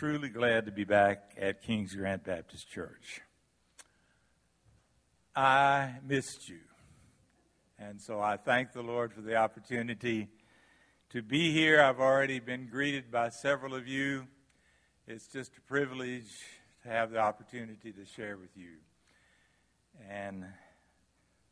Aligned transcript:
truly 0.00 0.30
glad 0.30 0.64
to 0.64 0.72
be 0.72 0.84
back 0.84 1.34
at 1.38 1.60
King's 1.60 1.94
Grant 1.94 2.24
Baptist 2.24 2.66
Church. 2.70 3.20
I 5.36 5.96
missed 6.08 6.48
you. 6.48 6.60
And 7.78 8.00
so 8.00 8.18
I 8.18 8.38
thank 8.38 8.72
the 8.72 8.80
Lord 8.80 9.12
for 9.12 9.20
the 9.20 9.36
opportunity 9.36 10.28
to 11.10 11.20
be 11.20 11.52
here. 11.52 11.82
I've 11.82 12.00
already 12.00 12.38
been 12.38 12.66
greeted 12.66 13.10
by 13.10 13.28
several 13.28 13.74
of 13.74 13.86
you. 13.86 14.26
It's 15.06 15.26
just 15.26 15.58
a 15.58 15.60
privilege 15.60 16.32
to 16.82 16.88
have 16.88 17.10
the 17.10 17.18
opportunity 17.18 17.92
to 17.92 18.06
share 18.06 18.38
with 18.38 18.56
you. 18.56 18.76
And 20.08 20.46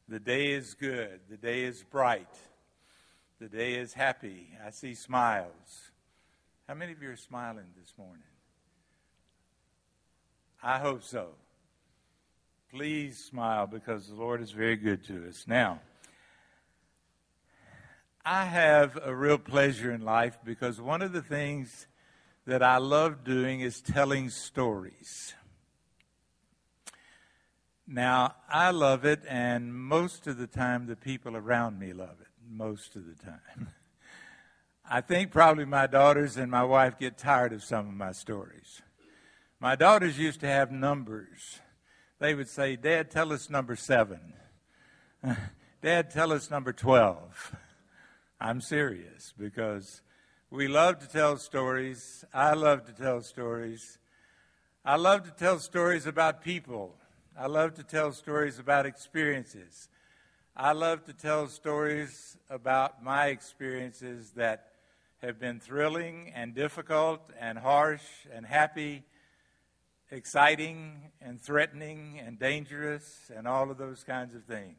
the 0.09 0.21
day 0.21 0.52
is 0.52 0.73
good, 0.73 1.21
the 1.29 1.37
day 1.37 1.65
is 1.65 1.85
bright, 1.91 2.35
the 3.43 3.49
day 3.51 3.74
is 3.74 3.93
happy. 3.93 4.57
I 4.66 4.71
see 4.71 4.95
smiles. 4.95 5.91
How 6.66 6.73
many 6.73 6.93
of 6.93 7.02
you 7.02 7.10
are 7.10 7.16
smiling 7.16 7.66
this 7.79 7.93
morning? 7.99 8.23
I 10.62 10.79
hope 10.79 11.05
so. 11.05 11.29
Please 12.73 13.25
smile 13.25 13.66
because 13.66 14.09
the 14.09 14.15
Lord 14.15 14.43
is 14.43 14.51
very 14.51 14.77
good 14.77 15.07
to 15.07 15.29
us. 15.29 15.45
Now, 15.47 15.80
I 18.25 18.45
have 18.45 18.99
a 19.02 19.15
real 19.15 19.39
pleasure 19.39 19.93
in 19.93 20.02
life 20.02 20.39
because 20.45 20.80
one 20.80 21.01
of 21.01 21.13
the 21.13 21.23
things 21.23 21.87
that 22.47 22.63
I 22.63 22.79
love 22.79 23.25
doing 23.25 23.61
is 23.61 23.80
telling 23.80 24.30
stories. 24.30 25.35
Now, 27.87 28.35
I 28.51 28.71
love 28.71 29.07
it, 29.07 29.23
and 29.27 29.75
most 29.75 30.27
of 30.27 30.37
the 30.37 30.47
time, 30.47 30.87
the 30.87 30.97
people 30.97 31.37
around 31.37 31.79
me 31.79 31.95
love 31.95 32.21
it. 32.21 32.27
Most 32.51 32.97
of 32.97 33.07
the 33.07 33.15
time. 33.15 33.69
I 34.91 35.01
think 35.01 35.30
probably 35.30 35.65
my 35.65 35.87
daughters 35.87 36.37
and 36.37 36.51
my 36.51 36.65
wife 36.65 36.99
get 36.99 37.16
tired 37.16 37.52
of 37.52 37.63
some 37.63 37.88
of 37.88 37.95
my 37.95 38.13
stories. 38.13 38.82
My 39.60 39.74
daughters 39.74 40.16
used 40.16 40.38
to 40.40 40.46
have 40.46 40.70
numbers. 40.70 41.59
They 42.20 42.32
would 42.32 42.48
say, 42.48 42.76
Dad, 42.76 43.10
tell 43.10 43.32
us 43.32 43.51
number 43.51 43.74
seven. 43.74 44.34
Dad, 45.82 46.10
tell 46.10 46.32
us 46.32 46.48
number 46.48 46.73
12. 46.73 47.56
I'm 48.40 48.60
serious 48.60 49.34
because 49.36 50.02
we 50.48 50.68
love 50.68 51.01
to 51.01 51.09
tell 51.09 51.36
stories. 51.38 52.24
I 52.32 52.54
love 52.54 52.86
to 52.86 52.92
tell 52.92 53.20
stories. 53.20 53.98
I 54.84 54.95
love 54.95 55.24
to 55.24 55.32
tell 55.32 55.59
stories 55.59 56.06
about 56.06 56.45
people. 56.45 56.95
I 57.36 57.48
love 57.48 57.74
to 57.74 57.82
tell 57.82 58.12
stories 58.12 58.60
about 58.60 58.86
experiences. 58.86 59.88
I 60.56 60.70
love 60.70 61.04
to 61.06 61.12
tell 61.12 61.48
stories 61.48 62.36
about 62.48 63.02
my 63.02 63.26
experiences 63.26 64.31
that 64.36 64.69
have 65.20 65.41
been 65.41 65.59
thrilling 65.59 66.31
and 66.32 66.54
difficult 66.54 67.28
and 67.41 67.59
harsh 67.59 68.04
and 68.32 68.47
happy 68.47 69.03
exciting 70.10 71.10
and 71.20 71.41
threatening 71.41 72.20
and 72.25 72.38
dangerous 72.38 73.31
and 73.34 73.47
all 73.47 73.70
of 73.70 73.78
those 73.78 74.04
kinds 74.04 74.34
of 74.34 74.44
things. 74.44 74.76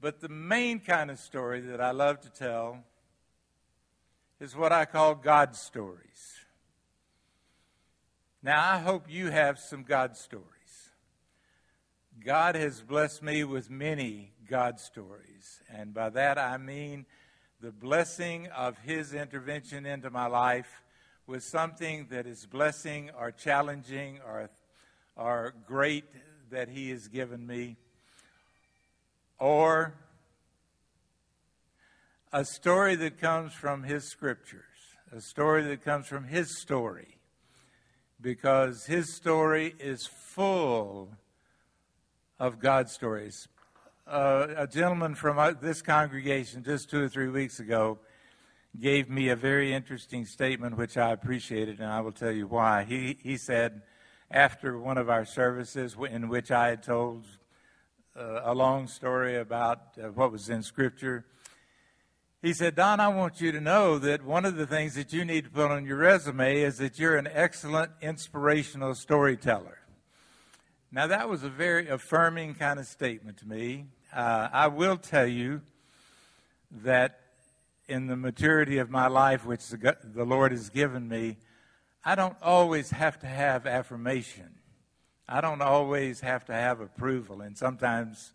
But 0.00 0.20
the 0.20 0.28
main 0.28 0.80
kind 0.80 1.10
of 1.10 1.18
story 1.18 1.60
that 1.60 1.80
I 1.80 1.92
love 1.92 2.20
to 2.22 2.30
tell 2.30 2.78
is 4.40 4.56
what 4.56 4.72
I 4.72 4.84
call 4.84 5.14
God 5.14 5.54
stories. 5.54 6.38
Now, 8.42 8.72
I 8.72 8.78
hope 8.78 9.04
you 9.08 9.30
have 9.30 9.60
some 9.60 9.84
God 9.84 10.16
stories. 10.16 10.46
God 12.24 12.56
has 12.56 12.80
blessed 12.80 13.22
me 13.22 13.44
with 13.44 13.70
many 13.70 14.32
God 14.48 14.80
stories, 14.80 15.60
and 15.72 15.94
by 15.94 16.10
that 16.10 16.38
I 16.38 16.58
mean 16.58 17.06
the 17.60 17.70
blessing 17.70 18.48
of 18.48 18.76
His 18.78 19.14
intervention 19.14 19.86
into 19.86 20.10
my 20.10 20.26
life 20.26 20.81
with 21.32 21.42
something 21.42 22.08
that 22.10 22.26
is 22.26 22.44
blessing 22.44 23.10
or 23.18 23.30
challenging 23.30 24.20
or, 24.26 24.50
or 25.16 25.54
great 25.66 26.04
that 26.50 26.68
He 26.68 26.90
has 26.90 27.08
given 27.08 27.46
me, 27.46 27.78
or 29.38 29.94
a 32.34 32.44
story 32.44 32.96
that 32.96 33.18
comes 33.18 33.54
from 33.54 33.82
His 33.82 34.10
scriptures, 34.10 34.60
a 35.10 35.22
story 35.22 35.62
that 35.62 35.82
comes 35.82 36.06
from 36.06 36.24
His 36.24 36.60
story, 36.60 37.16
because 38.20 38.84
His 38.84 39.16
story 39.16 39.74
is 39.80 40.06
full 40.34 41.16
of 42.38 42.58
God's 42.58 42.92
stories. 42.92 43.48
Uh, 44.06 44.48
a 44.54 44.66
gentleman 44.66 45.14
from 45.14 45.38
uh, 45.38 45.52
this 45.52 45.80
congregation 45.80 46.62
just 46.62 46.90
two 46.90 47.04
or 47.04 47.08
three 47.08 47.28
weeks 47.28 47.58
ago 47.58 47.98
gave 48.78 49.08
me 49.10 49.28
a 49.28 49.36
very 49.36 49.72
interesting 49.72 50.24
statement, 50.24 50.76
which 50.76 50.96
I 50.96 51.12
appreciated, 51.12 51.78
and 51.78 51.88
I 51.88 52.00
will 52.00 52.12
tell 52.12 52.32
you 52.32 52.46
why. 52.46 52.84
He, 52.84 53.18
he 53.22 53.36
said, 53.36 53.82
after 54.30 54.78
one 54.78 54.96
of 54.96 55.10
our 55.10 55.24
services, 55.26 55.94
in 56.10 56.28
which 56.28 56.50
I 56.50 56.68
had 56.68 56.82
told 56.82 57.26
uh, 58.16 58.40
a 58.44 58.54
long 58.54 58.86
story 58.86 59.36
about 59.36 59.98
uh, 59.98 60.08
what 60.08 60.32
was 60.32 60.48
in 60.48 60.62
Scripture, 60.62 61.26
he 62.40 62.52
said, 62.54 62.74
Don, 62.74 62.98
I 62.98 63.08
want 63.08 63.40
you 63.40 63.52
to 63.52 63.60
know 63.60 63.98
that 63.98 64.24
one 64.24 64.44
of 64.44 64.56
the 64.56 64.66
things 64.66 64.94
that 64.94 65.12
you 65.12 65.24
need 65.24 65.44
to 65.44 65.50
put 65.50 65.70
on 65.70 65.84
your 65.84 65.98
resume 65.98 66.62
is 66.62 66.78
that 66.78 66.98
you're 66.98 67.16
an 67.16 67.28
excellent 67.30 67.92
inspirational 68.00 68.94
storyteller. 68.94 69.78
Now, 70.90 71.06
that 71.06 71.28
was 71.28 71.44
a 71.44 71.48
very 71.48 71.88
affirming 71.88 72.54
kind 72.54 72.80
of 72.80 72.86
statement 72.86 73.38
to 73.38 73.48
me. 73.48 73.86
Uh, 74.12 74.48
I 74.52 74.66
will 74.68 74.96
tell 74.96 75.26
you 75.26 75.62
that 76.82 77.21
in 77.92 78.06
the 78.06 78.16
maturity 78.16 78.78
of 78.78 78.90
my 78.90 79.06
life, 79.06 79.44
which 79.44 79.68
the, 79.68 79.96
the 80.02 80.24
Lord 80.24 80.50
has 80.50 80.70
given 80.70 81.06
me, 81.08 81.36
I 82.02 82.14
don't 82.14 82.36
always 82.42 82.90
have 82.90 83.20
to 83.20 83.26
have 83.26 83.66
affirmation. 83.66 84.54
I 85.28 85.42
don't 85.42 85.60
always 85.60 86.20
have 86.20 86.46
to 86.46 86.54
have 86.54 86.80
approval. 86.80 87.42
And 87.42 87.56
sometimes 87.56 88.32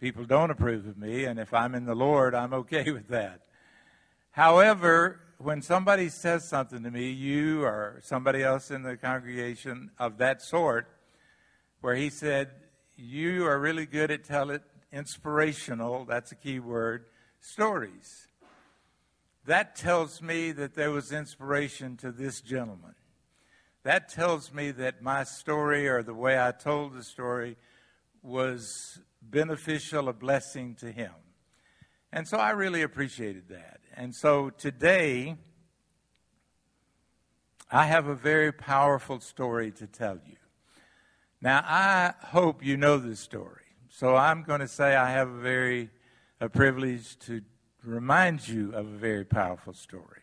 people 0.00 0.24
don't 0.24 0.50
approve 0.50 0.86
of 0.86 0.96
me, 0.96 1.24
and 1.24 1.38
if 1.40 1.52
I'm 1.52 1.74
in 1.74 1.84
the 1.84 1.96
Lord, 1.96 2.34
I'm 2.34 2.54
okay 2.54 2.90
with 2.92 3.08
that. 3.08 3.42
However, 4.30 5.20
when 5.38 5.62
somebody 5.62 6.08
says 6.08 6.48
something 6.48 6.84
to 6.84 6.90
me, 6.90 7.10
you 7.10 7.64
or 7.64 8.00
somebody 8.02 8.42
else 8.42 8.70
in 8.70 8.82
the 8.82 8.96
congregation 8.96 9.90
of 9.98 10.18
that 10.18 10.40
sort, 10.40 10.86
where 11.80 11.96
he 11.96 12.08
said, 12.08 12.50
You 12.96 13.46
are 13.46 13.58
really 13.58 13.84
good 13.84 14.12
at 14.12 14.24
telling 14.24 14.60
inspirational, 14.92 16.04
that's 16.04 16.30
a 16.32 16.36
key 16.36 16.60
word, 16.60 17.06
stories 17.40 18.26
that 19.46 19.76
tells 19.76 20.20
me 20.20 20.52
that 20.52 20.74
there 20.74 20.90
was 20.90 21.12
inspiration 21.12 21.96
to 21.98 22.10
this 22.10 22.40
gentleman. 22.40 22.94
That 23.84 24.08
tells 24.08 24.52
me 24.52 24.72
that 24.72 25.02
my 25.02 25.22
story 25.24 25.88
or 25.88 26.02
the 26.02 26.14
way 26.14 26.40
I 26.40 26.50
told 26.50 26.94
the 26.94 27.04
story 27.04 27.56
was 28.22 28.98
beneficial, 29.22 30.08
a 30.08 30.12
blessing 30.12 30.74
to 30.76 30.90
him. 30.90 31.12
And 32.12 32.26
so 32.26 32.38
I 32.38 32.50
really 32.50 32.82
appreciated 32.82 33.48
that. 33.50 33.80
And 33.94 34.14
so 34.14 34.50
today, 34.50 35.36
I 37.70 37.86
have 37.86 38.06
a 38.08 38.14
very 38.14 38.52
powerful 38.52 39.20
story 39.20 39.70
to 39.72 39.86
tell 39.86 40.18
you. 40.26 40.36
Now, 41.40 41.62
I 41.64 42.14
hope 42.28 42.64
you 42.64 42.76
know 42.76 42.98
this 42.98 43.20
story. 43.20 43.62
So 43.88 44.16
I'm 44.16 44.42
going 44.42 44.60
to 44.60 44.68
say 44.68 44.96
I 44.96 45.10
have 45.10 45.28
a 45.28 45.38
very 45.38 45.90
a 46.40 46.48
privilege 46.48 47.18
to 47.20 47.40
reminds 47.86 48.48
you 48.48 48.72
of 48.72 48.86
a 48.86 48.96
very 48.96 49.24
powerful 49.24 49.72
story. 49.72 50.22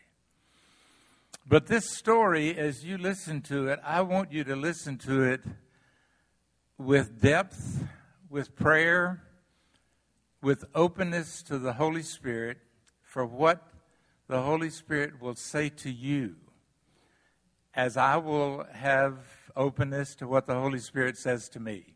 But 1.46 1.66
this 1.66 1.90
story, 1.90 2.56
as 2.56 2.84
you 2.84 2.96
listen 2.96 3.42
to 3.42 3.68
it, 3.68 3.78
I 3.84 4.00
want 4.00 4.32
you 4.32 4.44
to 4.44 4.56
listen 4.56 4.96
to 4.98 5.22
it 5.22 5.42
with 6.78 7.20
depth, 7.20 7.84
with 8.30 8.56
prayer, 8.56 9.22
with 10.42 10.64
openness 10.74 11.42
to 11.42 11.58
the 11.58 11.74
Holy 11.74 12.02
Spirit 12.02 12.58
for 13.02 13.26
what 13.26 13.62
the 14.26 14.42
Holy 14.42 14.70
Spirit 14.70 15.20
will 15.20 15.34
say 15.34 15.68
to 15.68 15.90
you, 15.90 16.36
as 17.74 17.96
I 17.96 18.16
will 18.16 18.66
have 18.72 19.18
openness 19.54 20.14
to 20.16 20.26
what 20.26 20.46
the 20.46 20.54
Holy 20.54 20.78
Spirit 20.78 21.16
says 21.16 21.48
to 21.50 21.60
me. 21.60 21.94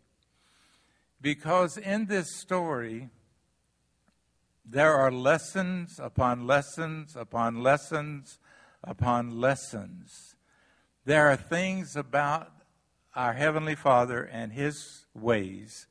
Because 1.20 1.76
in 1.76 2.06
this 2.06 2.36
story, 2.36 3.08
there 4.70 4.92
are 4.92 5.10
lessons 5.10 5.98
upon 5.98 6.46
lessons 6.46 7.16
upon 7.16 7.62
lessons 7.62 8.38
upon 8.84 9.40
lessons. 9.40 10.36
There 11.06 11.28
are 11.28 11.36
things 11.36 11.96
about 11.96 12.52
our 13.16 13.32
Heavenly 13.32 13.74
Father 13.74 14.22
and 14.22 14.52
His 14.52 15.06
ways 15.14 15.86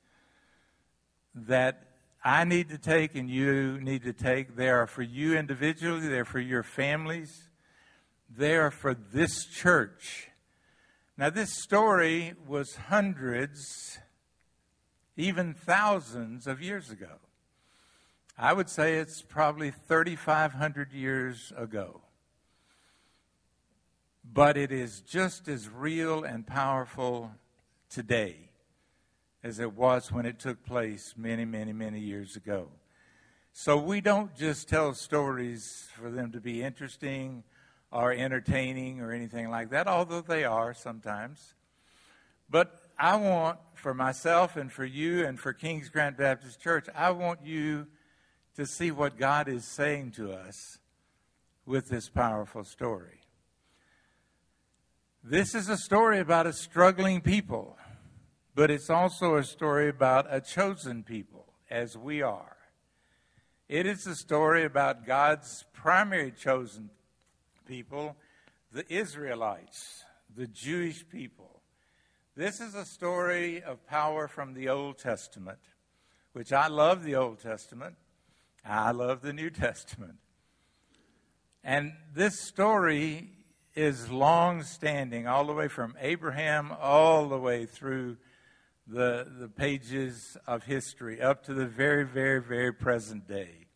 that 1.33 1.87
I 2.23 2.43
need 2.43 2.69
to 2.69 2.77
take 2.77 3.15
and 3.15 3.27
you 3.27 3.79
need 3.81 4.03
to 4.03 4.13
take. 4.13 4.55
They 4.55 4.69
are 4.69 4.85
for 4.85 5.01
you 5.01 5.35
individually, 5.35 6.07
they're 6.07 6.23
for 6.23 6.39
your 6.39 6.63
families, 6.63 7.49
they 8.29 8.55
are 8.57 8.71
for 8.71 8.93
this 8.93 9.45
church. 9.45 10.27
Now, 11.17 11.31
this 11.31 11.63
story 11.63 12.35
was 12.47 12.75
hundreds, 12.75 13.97
even 15.15 15.55
thousands 15.55 16.45
of 16.45 16.61
years 16.61 16.91
ago. 16.91 17.17
I 18.37 18.53
would 18.53 18.69
say 18.69 18.97
it's 18.97 19.21
probably 19.21 19.71
3,500 19.71 20.93
years 20.93 21.51
ago. 21.57 22.01
but 24.33 24.57
it 24.57 24.71
is 24.71 25.01
just 25.01 25.47
as 25.47 25.69
real 25.69 26.23
and 26.23 26.45
powerful 26.45 27.31
today 27.89 28.49
as 29.43 29.59
it 29.59 29.73
was 29.73 30.11
when 30.11 30.25
it 30.25 30.39
took 30.39 30.63
place 30.65 31.13
many, 31.17 31.45
many, 31.45 31.71
many 31.71 31.99
years 31.99 32.35
ago. 32.35 32.67
So 33.53 33.77
we 33.77 34.01
don't 34.01 34.35
just 34.35 34.67
tell 34.67 34.93
stories 34.93 35.87
for 35.95 36.11
them 36.11 36.31
to 36.33 36.41
be 36.41 36.61
interesting 36.61 37.43
or 37.91 38.11
entertaining 38.11 38.99
or 38.99 39.11
anything 39.11 39.49
like 39.49 39.69
that, 39.69 39.87
although 39.87 40.21
they 40.21 40.43
are 40.43 40.73
sometimes. 40.73 41.55
But 42.49 42.81
I 42.99 43.15
want 43.15 43.59
for 43.75 43.93
myself 43.93 44.57
and 44.57 44.71
for 44.71 44.85
you 44.85 45.25
and 45.25 45.39
for 45.39 45.53
Kings 45.53 45.89
Grant 45.89 46.17
Baptist 46.17 46.59
Church, 46.59 46.87
I 46.93 47.11
want 47.11 47.45
you 47.45 47.87
to 48.57 48.65
see 48.65 48.89
what 48.89 49.19
God 49.19 49.47
is 49.47 49.65
saying 49.65 50.11
to 50.13 50.33
us 50.33 50.79
with 51.67 51.89
this 51.89 52.09
powerful 52.09 52.63
story. 52.63 53.21
This 55.23 55.53
is 55.53 55.69
a 55.69 55.77
story 55.77 56.19
about 56.19 56.47
a 56.47 56.53
struggling 56.53 57.21
people, 57.21 57.77
but 58.55 58.71
it's 58.71 58.89
also 58.89 59.35
a 59.35 59.43
story 59.43 59.89
about 59.89 60.25
a 60.31 60.41
chosen 60.41 61.03
people, 61.03 61.45
as 61.69 61.95
we 61.95 62.23
are. 62.23 62.57
It 63.69 63.85
is 63.85 64.07
a 64.07 64.15
story 64.15 64.63
about 64.65 65.05
God's 65.05 65.63
primary 65.71 66.31
chosen 66.31 66.89
people, 67.67 68.15
the 68.71 68.91
Israelites, 68.91 70.03
the 70.35 70.47
Jewish 70.47 71.07
people. 71.07 71.61
This 72.35 72.59
is 72.59 72.73
a 72.73 72.85
story 72.85 73.61
of 73.61 73.85
power 73.85 74.27
from 74.27 74.55
the 74.55 74.67
Old 74.69 74.97
Testament, 74.97 75.59
which 76.33 76.51
I 76.51 76.69
love 76.69 77.03
the 77.03 77.13
Old 77.13 77.39
Testament. 77.39 77.97
I 78.65 78.91
love 78.91 79.21
the 79.21 79.33
New 79.33 79.49
Testament. 79.49 80.15
And 81.63 81.93
this 82.13 82.39
story 82.39 83.29
is 83.75 84.09
long 84.09 84.63
standing, 84.63 85.27
all 85.27 85.45
the 85.45 85.53
way 85.53 85.67
from 85.67 85.95
Abraham 85.99 86.71
all 86.81 87.29
the 87.29 87.37
way 87.37 87.65
through 87.65 88.17
the, 88.87 89.27
the 89.39 89.47
pages 89.47 90.37
of 90.47 90.63
history 90.63 91.21
up 91.21 91.43
to 91.43 91.53
the 91.53 91.67
very, 91.67 92.05
very, 92.05 92.41
very 92.41 92.73
present 92.73 93.27
day. 93.27 93.67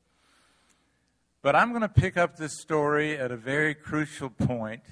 But 1.41 1.55
I'm 1.55 1.69
going 1.69 1.81
to 1.81 1.89
pick 1.89 2.17
up 2.17 2.37
this 2.37 2.59
story 2.59 3.17
at 3.17 3.31
a 3.31 3.37
very 3.37 3.75
crucial 3.75 4.29
point 4.29 4.83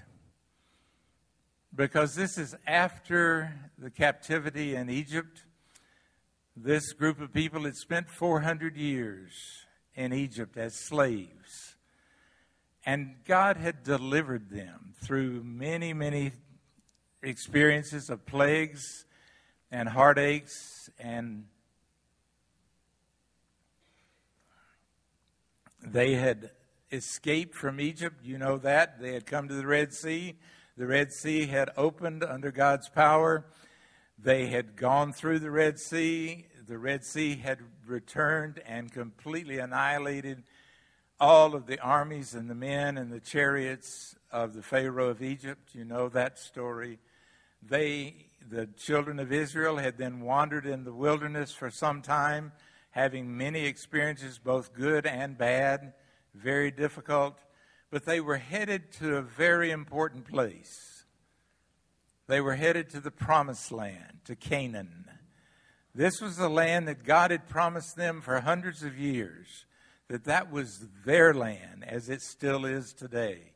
because 1.74 2.16
this 2.16 2.38
is 2.38 2.56
after 2.68 3.54
the 3.78 3.90
captivity 3.90 4.76
in 4.76 4.90
Egypt. 4.90 5.46
This 6.56 6.92
group 6.94 7.22
of 7.22 7.32
people 7.32 7.64
had 7.64 7.76
spent 7.76 8.10
400 8.10 8.76
years 8.76 9.66
in 10.00 10.14
Egypt 10.14 10.56
as 10.56 10.74
slaves. 10.74 11.76
And 12.86 13.16
God 13.28 13.58
had 13.58 13.84
delivered 13.84 14.50
them 14.50 14.94
through 14.96 15.44
many, 15.44 15.94
many 15.94 16.32
experiences 17.22 18.10
of 18.10 18.26
plagues 18.26 19.06
and 19.70 19.90
heartaches 19.90 20.90
and 20.98 21.44
they 25.86 26.16
had 26.16 26.52
escaped 26.94 27.54
from 27.54 27.82
Egypt. 27.82 28.24
You 28.24 28.38
know 28.38 28.58
that. 28.58 29.02
They 29.02 29.14
had 29.14 29.26
come 29.26 29.50
to 29.50 29.54
the 29.54 29.68
Red 29.68 29.94
Sea. 29.94 30.36
The 30.78 30.88
Red 30.88 31.12
Sea 31.12 31.46
had 31.46 31.72
opened 31.76 32.24
under 32.24 32.52
God's 32.52 32.88
power. 32.88 33.48
They 34.18 34.48
had 34.48 34.78
gone 34.78 35.12
through 35.12 35.40
the 35.40 35.52
Red 35.52 35.78
Sea. 35.78 36.48
The 36.68 36.78
Red 36.78 37.04
Sea 37.04 37.36
had 37.36 37.60
returned 37.90 38.62
and 38.66 38.92
completely 38.92 39.58
annihilated 39.58 40.44
all 41.20 41.54
of 41.56 41.66
the 41.66 41.80
armies 41.80 42.34
and 42.34 42.50
the 42.50 42.56
men 42.56 42.98
and 42.98 43.12
the 43.12 43.20
chariots 43.20 44.16
of 44.32 44.54
the 44.54 44.62
Pharaoh 44.62 45.10
of 45.10 45.22
Egypt. 45.22 45.70
You 45.74 45.86
know 45.86 46.08
that 46.10 46.40
story. 46.40 47.00
They, 47.62 48.28
the 48.50 48.68
children 48.68 49.20
of 49.20 49.34
Israel, 49.34 49.78
had 49.78 49.98
then 49.98 50.22
wandered 50.22 50.66
in 50.66 50.86
the 50.86 50.94
wilderness 50.94 51.52
for 51.52 51.70
some 51.70 52.02
time, 52.02 52.54
having 52.92 53.38
many 53.38 53.66
experiences, 53.66 54.40
both 54.40 54.74
good 54.74 55.06
and 55.06 55.38
bad, 55.38 55.94
very 56.34 56.72
difficult. 56.72 57.38
But 57.92 58.06
they 58.06 58.22
were 58.22 58.38
headed 58.38 58.92
to 58.94 59.18
a 59.18 59.22
very 59.22 59.72
important 59.72 60.26
place. 60.26 61.04
They 62.28 62.40
were 62.40 62.56
headed 62.56 62.92
to 62.92 63.00
the 63.00 63.12
promised 63.12 63.72
land, 63.72 64.20
to 64.26 64.36
Canaan. 64.36 65.06
This 65.96 66.22
was 66.22 66.38
the 66.38 66.50
land 66.50 66.88
that 66.88 67.04
God 67.04 67.32
had 67.32 67.50
promised 67.50 67.96
them 67.96 68.22
for 68.22 68.40
hundreds 68.40 68.84
of 68.84 68.98
years, 68.98 69.66
that 70.08 70.26
that 70.26 70.52
was 70.52 70.88
their 71.06 71.34
land 71.34 71.84
as 71.88 72.10
it 72.10 72.22
still 72.22 72.66
is 72.66 72.94
today. 72.94 73.54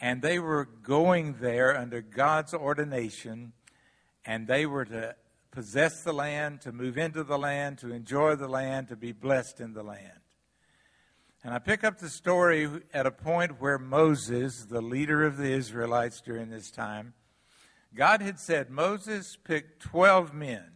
And 0.00 0.20
they 0.20 0.38
were 0.38 0.64
going 0.64 1.36
there 1.40 1.76
under 1.78 2.02
God's 2.02 2.52
ordination, 2.52 3.52
and 4.24 4.46
they 4.46 4.66
were 4.66 4.84
to 4.86 5.14
possess 5.50 6.02
the 6.02 6.12
land, 6.12 6.60
to 6.62 6.72
move 6.72 6.98
into 6.98 7.22
the 7.22 7.38
land, 7.38 7.78
to 7.78 7.92
enjoy 7.92 8.34
the 8.34 8.48
land, 8.48 8.88
to 8.88 8.96
be 8.96 9.12
blessed 9.12 9.60
in 9.60 9.72
the 9.72 9.84
land. 9.84 10.18
And 11.44 11.54
I 11.54 11.58
pick 11.58 11.84
up 11.84 11.98
the 11.98 12.08
story 12.08 12.68
at 12.92 13.06
a 13.06 13.10
point 13.10 13.60
where 13.60 13.78
Moses, 13.78 14.64
the 14.64 14.82
leader 14.82 15.24
of 15.24 15.36
the 15.36 15.52
Israelites 15.52 16.20
during 16.20 16.50
this 16.50 16.70
time, 16.70 17.14
God 17.94 18.20
had 18.20 18.40
said, 18.40 18.70
Moses, 18.70 19.38
pick 19.44 19.78
12 19.78 20.34
men 20.34 20.73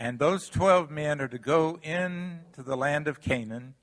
and 0.00 0.18
those 0.18 0.48
12 0.48 0.90
men 0.90 1.20
are 1.20 1.28
to 1.28 1.38
go 1.38 1.78
into 1.82 2.62
the 2.62 2.74
land 2.74 3.06
of 3.06 3.20
Canaan, 3.20 3.74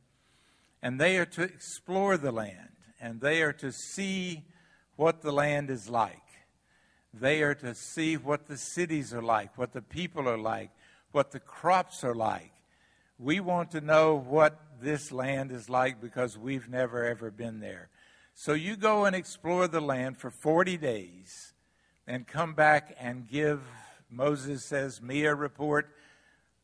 and 0.82 1.00
they 1.00 1.16
are 1.20 1.28
to 1.28 1.44
explore 1.44 2.18
the 2.18 2.32
land, 2.32 2.72
and 3.00 3.22
they 3.22 3.44
are 3.44 3.54
to 3.54 3.72
see 3.72 4.44
what 4.96 5.22
the 5.22 5.32
land 5.32 5.70
is 5.70 5.88
like. 5.88 6.24
They 7.14 7.44
are 7.44 7.54
to 7.54 7.76
see 7.76 8.18
what 8.18 8.48
the 8.48 8.58
cities 8.58 9.14
are 9.14 9.22
like, 9.22 9.60
what 9.60 9.74
the 9.74 9.82
people 9.84 10.28
are 10.28 10.40
like, 10.40 10.72
what 11.12 11.30
the 11.30 11.40
crops 11.40 12.04
are 12.04 12.16
like. 12.16 12.52
We 13.20 13.40
want 13.40 13.70
to 13.72 13.82
know 13.82 14.16
what 14.16 14.60
this 14.82 15.12
land 15.12 15.52
is 15.52 15.70
like 15.70 16.02
because 16.02 16.36
we've 16.36 16.68
never 16.68 17.06
ever 17.06 17.30
been 17.30 17.60
there. 17.60 17.90
So 18.34 18.54
you 18.54 18.76
go 18.76 19.06
and 19.06 19.16
explore 19.16 19.68
the 19.68 19.82
land 19.82 20.18
for 20.18 20.32
40 20.32 20.78
days 20.78 21.54
and 22.08 22.26
come 22.26 22.56
back 22.56 22.96
and 23.00 23.30
give, 23.30 23.62
Moses 24.10 24.66
says, 24.66 25.00
me 25.00 25.26
a 25.26 25.36
report 25.36 25.92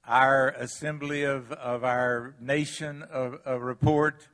our 0.07 0.49
assembly 0.49 1.23
of, 1.23 1.51
of 1.53 1.83
our 1.83 2.35
nation 2.39 3.03
a, 3.11 3.33
a 3.45 3.59
report. 3.59 4.27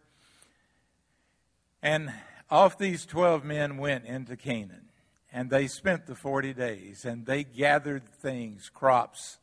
And 1.82 2.12
off 2.50 2.78
these 2.78 3.06
12 3.06 3.44
men 3.44 3.78
went 3.78 4.06
into 4.06 4.36
Canaan. 4.36 4.86
And 5.32 5.52
they 5.52 5.68
spent 5.68 6.08
the 6.08 6.16
40 6.16 6.54
days 6.54 7.06
and 7.06 7.26
they 7.26 7.44
gathered 7.44 8.10
things, 8.10 8.70
crops, 8.74 9.38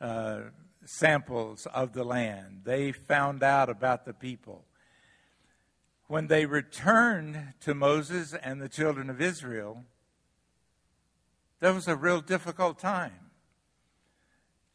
uh, 0.00 0.40
samples 0.86 1.66
of 1.66 1.92
the 1.92 2.04
land. 2.04 2.62
They 2.64 2.92
found 2.92 3.42
out 3.42 3.68
about 3.68 4.06
the 4.06 4.14
people. 4.14 4.64
When 6.06 6.28
they 6.28 6.46
returned 6.46 7.52
to 7.60 7.74
Moses 7.74 8.32
and 8.32 8.62
the 8.62 8.68
children 8.68 9.10
of 9.10 9.20
Israel, 9.20 9.84
that 11.60 11.74
was 11.74 11.88
a 11.88 11.96
real 11.96 12.20
difficult 12.20 12.78
time. 12.78 13.25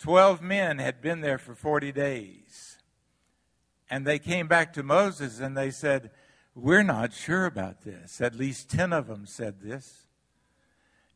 Twelve 0.01 0.41
men 0.41 0.79
had 0.79 0.99
been 0.99 1.21
there 1.21 1.37
for 1.37 1.53
40 1.53 1.91
days. 1.91 2.79
And 3.87 4.03
they 4.03 4.17
came 4.17 4.47
back 4.47 4.73
to 4.73 4.81
Moses 4.81 5.39
and 5.39 5.55
they 5.55 5.69
said, 5.69 6.09
We're 6.55 6.81
not 6.81 7.13
sure 7.13 7.45
about 7.45 7.81
this. 7.81 8.19
At 8.19 8.33
least 8.33 8.67
10 8.71 8.93
of 8.93 9.05
them 9.05 9.27
said 9.27 9.61
this. 9.61 10.07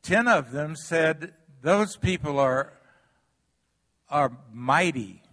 10 0.04 0.28
of 0.28 0.52
them 0.52 0.76
said, 0.76 1.34
Those 1.64 1.98
people 1.98 2.38
are, 2.38 2.74
are 4.08 4.38
mighty. 4.54 5.24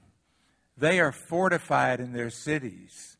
They 0.79 0.99
are 0.99 1.13
fortified 1.13 2.01
in 2.01 2.15
their 2.15 2.31
cities. 2.31 3.19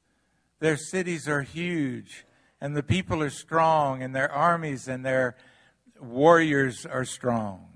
Their 0.61 0.79
cities 0.79 1.29
are 1.29 1.43
huge, 1.43 2.25
and 2.59 2.75
the 2.75 2.83
people 2.83 3.23
are 3.23 3.31
strong, 3.31 4.03
and 4.03 4.17
their 4.17 4.33
armies 4.33 4.89
and 4.89 5.05
their 5.05 5.37
warriors 6.01 6.87
are 6.87 7.05
strong 7.05 7.72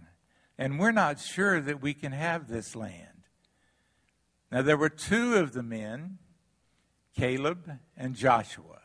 and 0.58 0.78
we're 0.78 0.92
not 0.92 1.20
sure 1.20 1.60
that 1.60 1.82
we 1.82 1.94
can 1.94 2.12
have 2.12 2.48
this 2.48 2.74
land. 2.74 3.24
Now, 4.50 4.62
there 4.62 4.76
were 4.76 4.88
two 4.88 5.34
of 5.34 5.52
the 5.52 5.62
men, 5.62 6.18
Caleb 7.14 7.78
and 7.96 8.14
Joshua, 8.14 8.80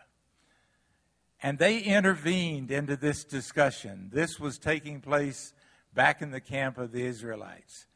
and 1.44 1.58
they 1.58 1.80
intervened 1.80 2.72
into 2.72 2.96
this 2.96 3.24
discussion. 3.24 4.10
This 4.14 4.40
was 4.40 4.58
taking 4.58 5.02
place 5.02 5.54
back 5.94 6.22
in 6.22 6.32
the 6.32 6.42
camp 6.42 6.78
of 6.78 6.92
the 6.92 7.04
Israelites. 7.04 7.88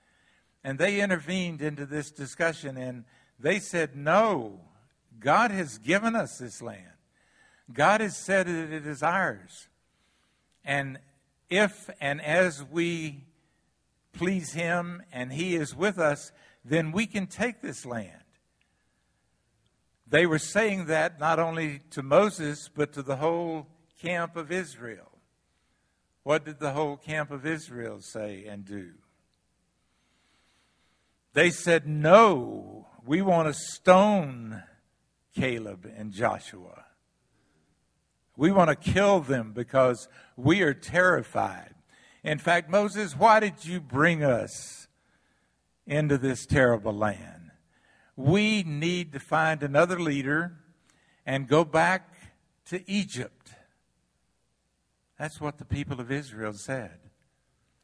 And 0.64 0.80
they 0.80 1.00
intervened 1.00 1.62
into 1.62 1.86
this 1.86 2.10
discussion 2.12 2.76
and 2.76 3.06
they 3.40 3.60
said, 3.60 3.96
No, 3.96 4.62
God 5.20 5.52
has 5.52 5.78
given 5.78 6.16
us 6.16 6.40
this 6.40 6.62
land. 6.62 6.82
God 7.72 8.02
has 8.02 8.18
said 8.18 8.48
that 8.48 8.74
it 8.74 8.88
is 8.88 9.04
ours. 9.04 9.68
And 10.64 11.00
if 11.50 11.90
and 12.02 12.22
as 12.22 12.64
we 12.64 13.26
please 14.18 14.54
Him 14.54 15.04
and 15.12 15.32
He 15.32 15.56
is 15.56 15.76
with 15.76 16.00
us, 16.00 16.32
then 16.64 16.92
we 16.92 17.06
can 17.06 17.28
take 17.28 17.62
this 17.62 17.86
land. 17.86 18.24
They 20.08 20.26
were 20.26 20.40
saying 20.40 20.86
that 20.86 21.20
not 21.20 21.40
only 21.40 21.82
to 21.92 22.04
Moses, 22.04 22.70
but 22.74 22.94
to 22.94 23.04
the 23.04 23.18
whole 23.18 23.68
camp 24.02 24.36
of 24.36 24.52
Israel. 24.52 25.12
What 26.24 26.46
did 26.46 26.60
the 26.60 26.72
whole 26.72 26.98
camp 26.98 27.30
of 27.30 27.46
Israel 27.46 28.02
say 28.02 28.46
and 28.46 28.66
do? 28.66 28.94
They 31.34 31.52
said, 31.52 31.88
No, 31.88 32.88
we 33.06 33.22
want 33.22 33.48
to 33.48 33.54
stone 33.54 34.64
Caleb 35.36 35.92
and 35.96 36.12
Joshua. 36.12 36.86
We 38.38 38.52
want 38.52 38.70
to 38.70 38.76
kill 38.76 39.20
them 39.20 39.54
because 39.54 40.08
we 40.36 40.62
are 40.62 40.74
terrified. 40.74 41.75
In 42.26 42.40
fact, 42.40 42.72
Moses, 42.72 43.16
why 43.16 43.40
did 43.40 43.64
you 43.66 43.80
bring 43.80 44.24
us 44.24 44.88
into 45.86 46.18
this 46.18 46.48
terrible 46.48 46.92
land? 46.92 47.52
We 48.16 48.64
need 48.64 49.14
to 49.14 49.20
find 49.20 49.62
another 49.62 50.00
leader 50.00 50.58
and 51.24 51.48
go 51.48 51.64
back 51.64 52.16
to 52.66 52.82
Egypt. 52.92 53.52
That's 55.20 55.40
what 55.40 55.60
the 55.60 55.66
people 55.66 56.02
of 56.02 56.12
Israel 56.12 56.54
said. 56.54 56.98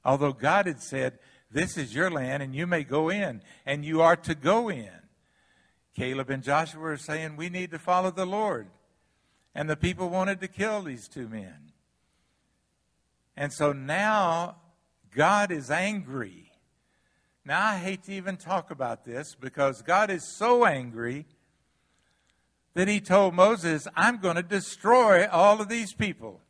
Although 0.04 0.34
God 0.34 0.66
had 0.66 0.82
said, 0.82 1.20
This 1.52 1.78
is 1.78 1.94
your 1.94 2.10
land 2.10 2.42
and 2.42 2.56
you 2.56 2.66
may 2.66 2.84
go 2.84 3.10
in, 3.10 3.44
and 3.64 3.86
you 3.86 4.02
are 4.02 4.16
to 4.16 4.34
go 4.34 4.70
in. 4.72 4.90
Caleb 5.96 6.32
and 6.32 6.42
Joshua 6.42 6.86
are 6.86 6.98
saying, 6.98 7.38
We 7.38 7.50
need 7.50 7.70
to 7.72 7.80
follow 7.80 8.10
the 8.10 8.26
Lord. 8.26 8.70
And 9.54 9.70
the 9.70 9.76
people 9.76 10.10
wanted 10.10 10.42
to 10.42 10.48
kill 10.48 10.82
these 10.82 11.08
two 11.08 11.28
men. 11.28 11.71
And 13.36 13.52
so 13.52 13.72
now 13.72 14.58
God 15.16 15.52
is 15.52 15.70
angry. 15.72 16.52
Now, 17.44 17.66
I 17.66 17.78
hate 17.78 18.04
to 18.04 18.14
even 18.14 18.38
talk 18.38 18.70
about 18.70 19.04
this 19.04 19.36
because 19.36 19.82
God 19.82 20.12
is 20.12 20.38
so 20.38 20.66
angry 20.66 21.26
that 22.74 22.88
he 22.88 23.02
told 23.02 23.34
Moses, 23.34 23.88
I'm 23.96 24.20
going 24.20 24.36
to 24.36 24.44
destroy 24.44 25.28
all 25.28 25.60
of 25.60 25.68
these 25.68 25.94
people. 25.94 26.42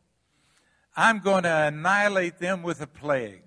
I'm 0.94 1.20
going 1.20 1.44
to 1.44 1.66
annihilate 1.66 2.38
them 2.38 2.62
with 2.62 2.80
a 2.80 2.86
plague 2.86 3.42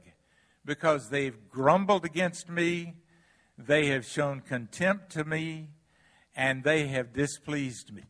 because 0.65 1.09
they've 1.09 1.37
grumbled 1.49 2.03
against 2.03 2.49
me, 2.49 2.95
they 3.57 3.87
have 3.87 4.05
shown 4.05 4.41
contempt 4.41 5.11
to 5.11 5.23
me, 5.23 5.69
and 6.35 6.63
they 6.63 6.87
have 6.87 7.13
displeased 7.13 7.93
me. 7.93 8.03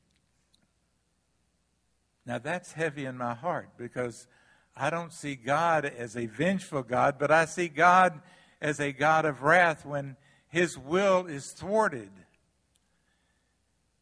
Now 2.25 2.39
that's 2.39 2.72
heavy 2.72 3.05
in 3.05 3.17
my 3.17 3.36
heart 3.36 3.72
because 3.77 4.27
I 4.75 4.89
don't 4.89 5.13
see 5.13 5.36
God 5.36 5.86
as 5.86 6.17
a 6.17 6.25
vengeful 6.25 6.84
God, 6.84 7.15
but 7.17 7.32
I 7.32 7.46
see 7.46 7.70
God 7.70 8.22
as 8.62 8.79
a 8.79 8.91
God 8.91 9.25
of 9.25 9.41
wrath 9.41 9.86
when 9.86 10.17
his 10.50 10.77
will 10.77 11.27
is 11.27 11.51
thwarted. 11.51 12.12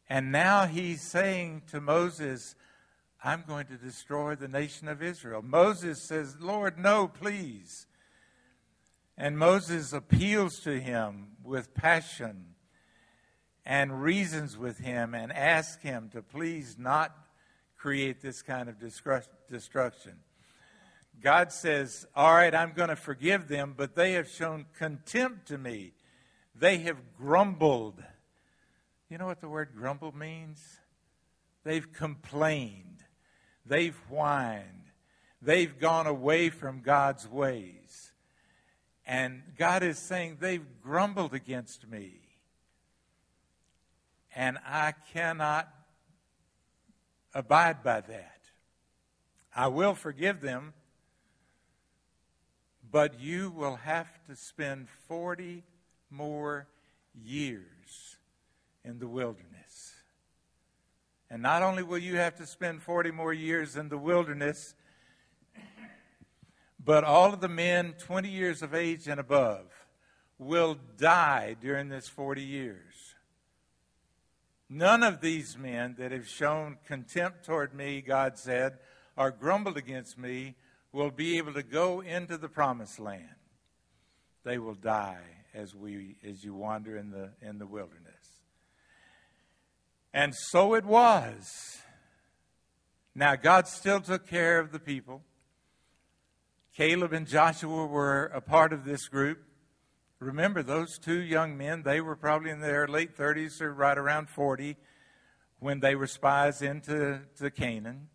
And 0.08 0.32
now 0.32 0.66
he's 0.66 1.00
saying 1.02 1.62
to 1.70 1.80
Moses, 1.80 2.54
I'm 3.22 3.44
going 3.46 3.66
to 3.66 3.76
destroy 3.76 4.34
the 4.34 4.48
nation 4.48 4.88
of 4.88 5.02
Israel. 5.02 5.42
Moses 5.42 6.06
says, 6.06 6.36
Lord, 6.40 6.78
no, 6.78 7.08
please. 7.08 7.86
And 9.16 9.38
Moses 9.38 9.92
appeals 9.92 10.58
to 10.60 10.80
him 10.80 11.36
with 11.42 11.72
passion 11.72 12.54
and 13.64 14.02
reasons 14.02 14.58
with 14.58 14.78
him 14.78 15.14
and 15.14 15.32
asks 15.32 15.82
him 15.82 16.10
to 16.12 16.20
please 16.20 16.76
not 16.78 17.16
create 17.78 18.20
this 18.20 18.42
kind 18.42 18.68
of 18.68 18.76
destruction. 18.78 20.14
God 21.22 21.52
says, 21.52 22.06
All 22.14 22.32
right, 22.32 22.54
I'm 22.54 22.72
going 22.72 22.88
to 22.88 22.96
forgive 22.96 23.48
them, 23.48 23.74
but 23.76 23.94
they 23.94 24.12
have 24.12 24.28
shown 24.28 24.66
contempt 24.78 25.48
to 25.48 25.58
me. 25.58 25.92
They 26.54 26.78
have 26.78 26.98
grumbled. 27.16 28.02
You 29.10 29.18
know 29.18 29.26
what 29.26 29.40
the 29.40 29.48
word 29.48 29.70
grumble 29.76 30.14
means? 30.14 30.60
They've 31.64 31.90
complained. 31.92 33.04
They've 33.66 33.96
whined. 34.08 34.90
They've 35.40 35.78
gone 35.78 36.06
away 36.06 36.50
from 36.50 36.80
God's 36.80 37.28
ways. 37.28 38.12
And 39.06 39.42
God 39.58 39.82
is 39.82 39.98
saying, 39.98 40.38
They've 40.40 40.66
grumbled 40.82 41.34
against 41.34 41.88
me 41.88 42.24
and 44.34 44.58
I 44.66 44.94
cannot 45.12 45.68
abide 47.32 47.82
by 47.82 48.00
that. 48.00 48.40
I 49.54 49.68
will 49.68 49.94
forgive 49.94 50.40
them, 50.40 50.74
but 52.94 53.18
you 53.18 53.50
will 53.50 53.74
have 53.74 54.06
to 54.24 54.36
spend 54.36 54.88
40 55.08 55.64
more 56.10 56.68
years 57.24 58.18
in 58.84 59.00
the 59.00 59.08
wilderness. 59.08 59.94
And 61.28 61.42
not 61.42 61.64
only 61.64 61.82
will 61.82 61.98
you 61.98 62.18
have 62.18 62.36
to 62.36 62.46
spend 62.46 62.84
40 62.84 63.10
more 63.10 63.32
years 63.32 63.74
in 63.74 63.88
the 63.88 63.98
wilderness, 63.98 64.76
but 66.84 67.02
all 67.02 67.32
of 67.32 67.40
the 67.40 67.48
men 67.48 67.94
20 67.98 68.28
years 68.28 68.62
of 68.62 68.76
age 68.76 69.08
and 69.08 69.18
above 69.18 69.66
will 70.38 70.76
die 70.96 71.56
during 71.60 71.88
this 71.88 72.06
40 72.06 72.42
years. 72.42 73.16
None 74.70 75.02
of 75.02 75.20
these 75.20 75.58
men 75.58 75.96
that 75.98 76.12
have 76.12 76.28
shown 76.28 76.78
contempt 76.86 77.44
toward 77.44 77.74
me, 77.74 78.02
God 78.02 78.38
said, 78.38 78.78
or 79.16 79.32
grumbled 79.32 79.76
against 79.76 80.16
me, 80.16 80.54
will 80.94 81.10
be 81.10 81.38
able 81.38 81.52
to 81.52 81.62
go 81.62 82.00
into 82.00 82.38
the 82.38 82.48
promised 82.48 83.00
land. 83.00 83.28
They 84.44 84.58
will 84.58 84.74
die 84.74 85.18
as 85.52 85.74
we 85.74 86.16
as 86.24 86.44
you 86.44 86.54
wander 86.54 86.96
in 86.96 87.10
the 87.10 87.30
in 87.42 87.58
the 87.58 87.66
wilderness. 87.66 88.14
And 90.12 90.32
so 90.34 90.74
it 90.74 90.84
was. 90.84 91.78
Now 93.14 93.34
God 93.34 93.66
still 93.66 94.00
took 94.00 94.28
care 94.28 94.60
of 94.60 94.70
the 94.70 94.78
people. 94.78 95.22
Caleb 96.76 97.12
and 97.12 97.26
Joshua 97.26 97.86
were 97.86 98.26
a 98.26 98.40
part 98.40 98.72
of 98.72 98.84
this 98.84 99.08
group. 99.08 99.38
Remember, 100.20 100.62
those 100.62 100.98
two 100.98 101.20
young 101.20 101.56
men, 101.56 101.82
they 101.82 102.00
were 102.00 102.16
probably 102.16 102.50
in 102.50 102.60
their 102.60 102.88
late 102.88 103.16
30s 103.16 103.60
or 103.60 103.72
right 103.72 103.98
around 103.98 104.28
40 104.28 104.76
when 105.58 105.80
they 105.80 105.94
were 105.94 106.06
spies 106.06 106.62
into 106.62 107.20
to 107.38 107.50
Canaan. 107.50 108.08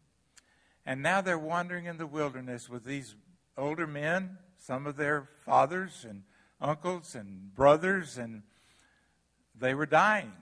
And 0.90 1.04
now 1.04 1.22
they're 1.22 1.38
wandering 1.38 1.86
in 1.86 2.00
the 2.00 2.08
wilderness 2.08 2.68
with 2.68 2.84
these 2.84 3.14
older 3.56 3.86
men, 3.86 4.40
some 4.58 4.88
of 4.88 4.96
their 4.96 5.30
fathers 5.46 6.04
and 6.04 6.24
uncles 6.60 7.14
and 7.14 7.54
brothers, 7.54 8.18
and 8.18 8.42
they 9.54 9.76
were 9.76 9.86
dying 9.86 10.34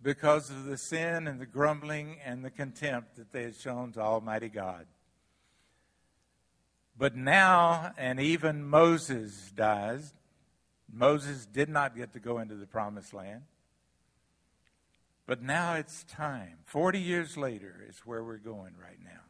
because 0.00 0.48
of 0.48 0.64
the 0.64 0.78
sin 0.78 1.26
and 1.28 1.38
the 1.38 1.44
grumbling 1.44 2.20
and 2.24 2.42
the 2.42 2.50
contempt 2.50 3.16
that 3.16 3.34
they 3.34 3.42
had 3.42 3.54
shown 3.54 3.92
to 3.92 4.00
Almighty 4.00 4.48
God. 4.48 4.86
But 6.96 7.14
now, 7.14 7.92
and 7.98 8.18
even 8.18 8.64
Moses 8.64 9.52
dies, 9.54 10.14
Moses 10.90 11.44
did 11.44 11.68
not 11.68 11.94
get 11.94 12.14
to 12.14 12.18
go 12.18 12.38
into 12.38 12.54
the 12.54 12.66
promised 12.66 13.12
land. 13.12 13.42
But 15.26 15.42
now 15.42 15.74
it's 15.74 16.04
time. 16.04 16.58
40 16.64 16.98
years 16.98 17.36
later 17.36 17.84
is 17.88 18.00
where 18.04 18.24
we're 18.24 18.38
going 18.38 18.74
right 18.80 18.98
now. 19.02 19.20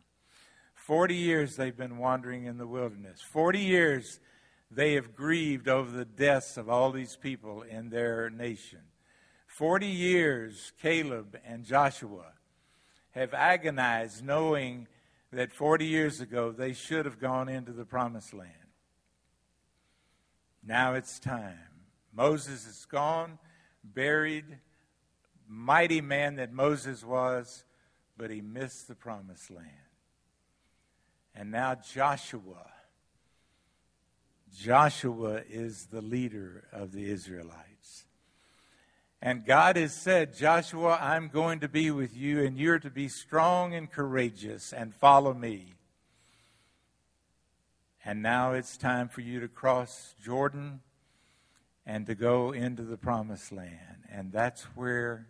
40 0.74 1.14
years 1.14 1.56
they've 1.56 1.76
been 1.76 1.98
wandering 1.98 2.46
in 2.46 2.58
the 2.58 2.66
wilderness. 2.66 3.20
40 3.20 3.60
years 3.60 4.20
they 4.70 4.94
have 4.94 5.14
grieved 5.14 5.68
over 5.68 5.90
the 5.90 6.04
deaths 6.04 6.56
of 6.56 6.68
all 6.68 6.90
these 6.90 7.16
people 7.16 7.62
in 7.62 7.90
their 7.90 8.30
nation. 8.30 8.80
40 9.46 9.86
years 9.86 10.72
Caleb 10.80 11.38
and 11.44 11.64
Joshua 11.64 12.32
have 13.10 13.34
agonized 13.34 14.24
knowing 14.24 14.88
that 15.30 15.52
40 15.52 15.84
years 15.86 16.20
ago 16.20 16.50
they 16.50 16.72
should 16.72 17.04
have 17.04 17.20
gone 17.20 17.48
into 17.48 17.72
the 17.72 17.84
promised 17.84 18.32
land. 18.32 18.50
Now 20.64 20.94
it's 20.94 21.18
time. 21.18 21.58
Moses 22.14 22.66
is 22.66 22.86
gone, 22.86 23.38
buried, 23.84 24.58
mighty 25.52 26.00
man 26.00 26.36
that 26.36 26.52
Moses 26.52 27.04
was, 27.04 27.64
but 28.16 28.30
he 28.30 28.40
missed 28.40 28.88
the 28.88 28.94
promised 28.94 29.50
land. 29.50 29.68
And 31.34 31.50
now 31.50 31.74
Joshua. 31.74 32.70
Joshua 34.58 35.42
is 35.48 35.86
the 35.86 36.02
leader 36.02 36.64
of 36.72 36.92
the 36.92 37.10
Israelites. 37.10 38.04
And 39.20 39.46
God 39.46 39.76
has 39.76 39.94
said, 39.94 40.36
Joshua, 40.36 40.98
I'm 41.00 41.28
going 41.28 41.60
to 41.60 41.68
be 41.68 41.90
with 41.90 42.16
you, 42.16 42.44
and 42.44 42.58
you're 42.58 42.80
to 42.80 42.90
be 42.90 43.08
strong 43.08 43.72
and 43.72 43.90
courageous 43.90 44.72
and 44.72 44.94
follow 44.94 45.32
me. 45.32 45.74
And 48.04 48.20
now 48.20 48.52
it's 48.52 48.76
time 48.76 49.08
for 49.08 49.20
you 49.20 49.38
to 49.40 49.48
cross 49.48 50.16
Jordan 50.22 50.80
and 51.86 52.04
to 52.06 52.14
go 52.14 52.50
into 52.50 52.82
the 52.82 52.96
promised 52.96 53.52
land. 53.52 54.04
And 54.10 54.32
that's 54.32 54.64
where 54.74 55.28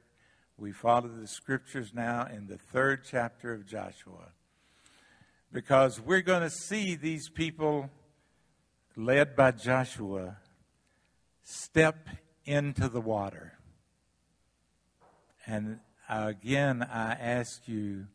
we 0.63 0.71
follow 0.71 1.09
the 1.09 1.27
scriptures 1.27 1.91
now 1.93 2.25
in 2.33 2.47
the 2.47 2.57
third 2.57 3.01
chapter 3.05 3.53
of 3.53 3.67
Joshua. 3.67 4.31
Because 5.53 6.01
we're 6.01 6.23
going 6.23 6.43
to 6.43 6.51
see 6.51 6.95
these 6.95 7.29
people 7.29 7.91
led 8.95 9.35
by 9.35 9.51
Joshua 9.51 10.37
step 11.43 12.07
into 12.45 12.89
the 12.89 13.01
water. 13.01 13.55
And 15.49 15.81
again, 16.09 16.85
I 16.85 17.15
ask 17.15 17.67
you 17.67 18.07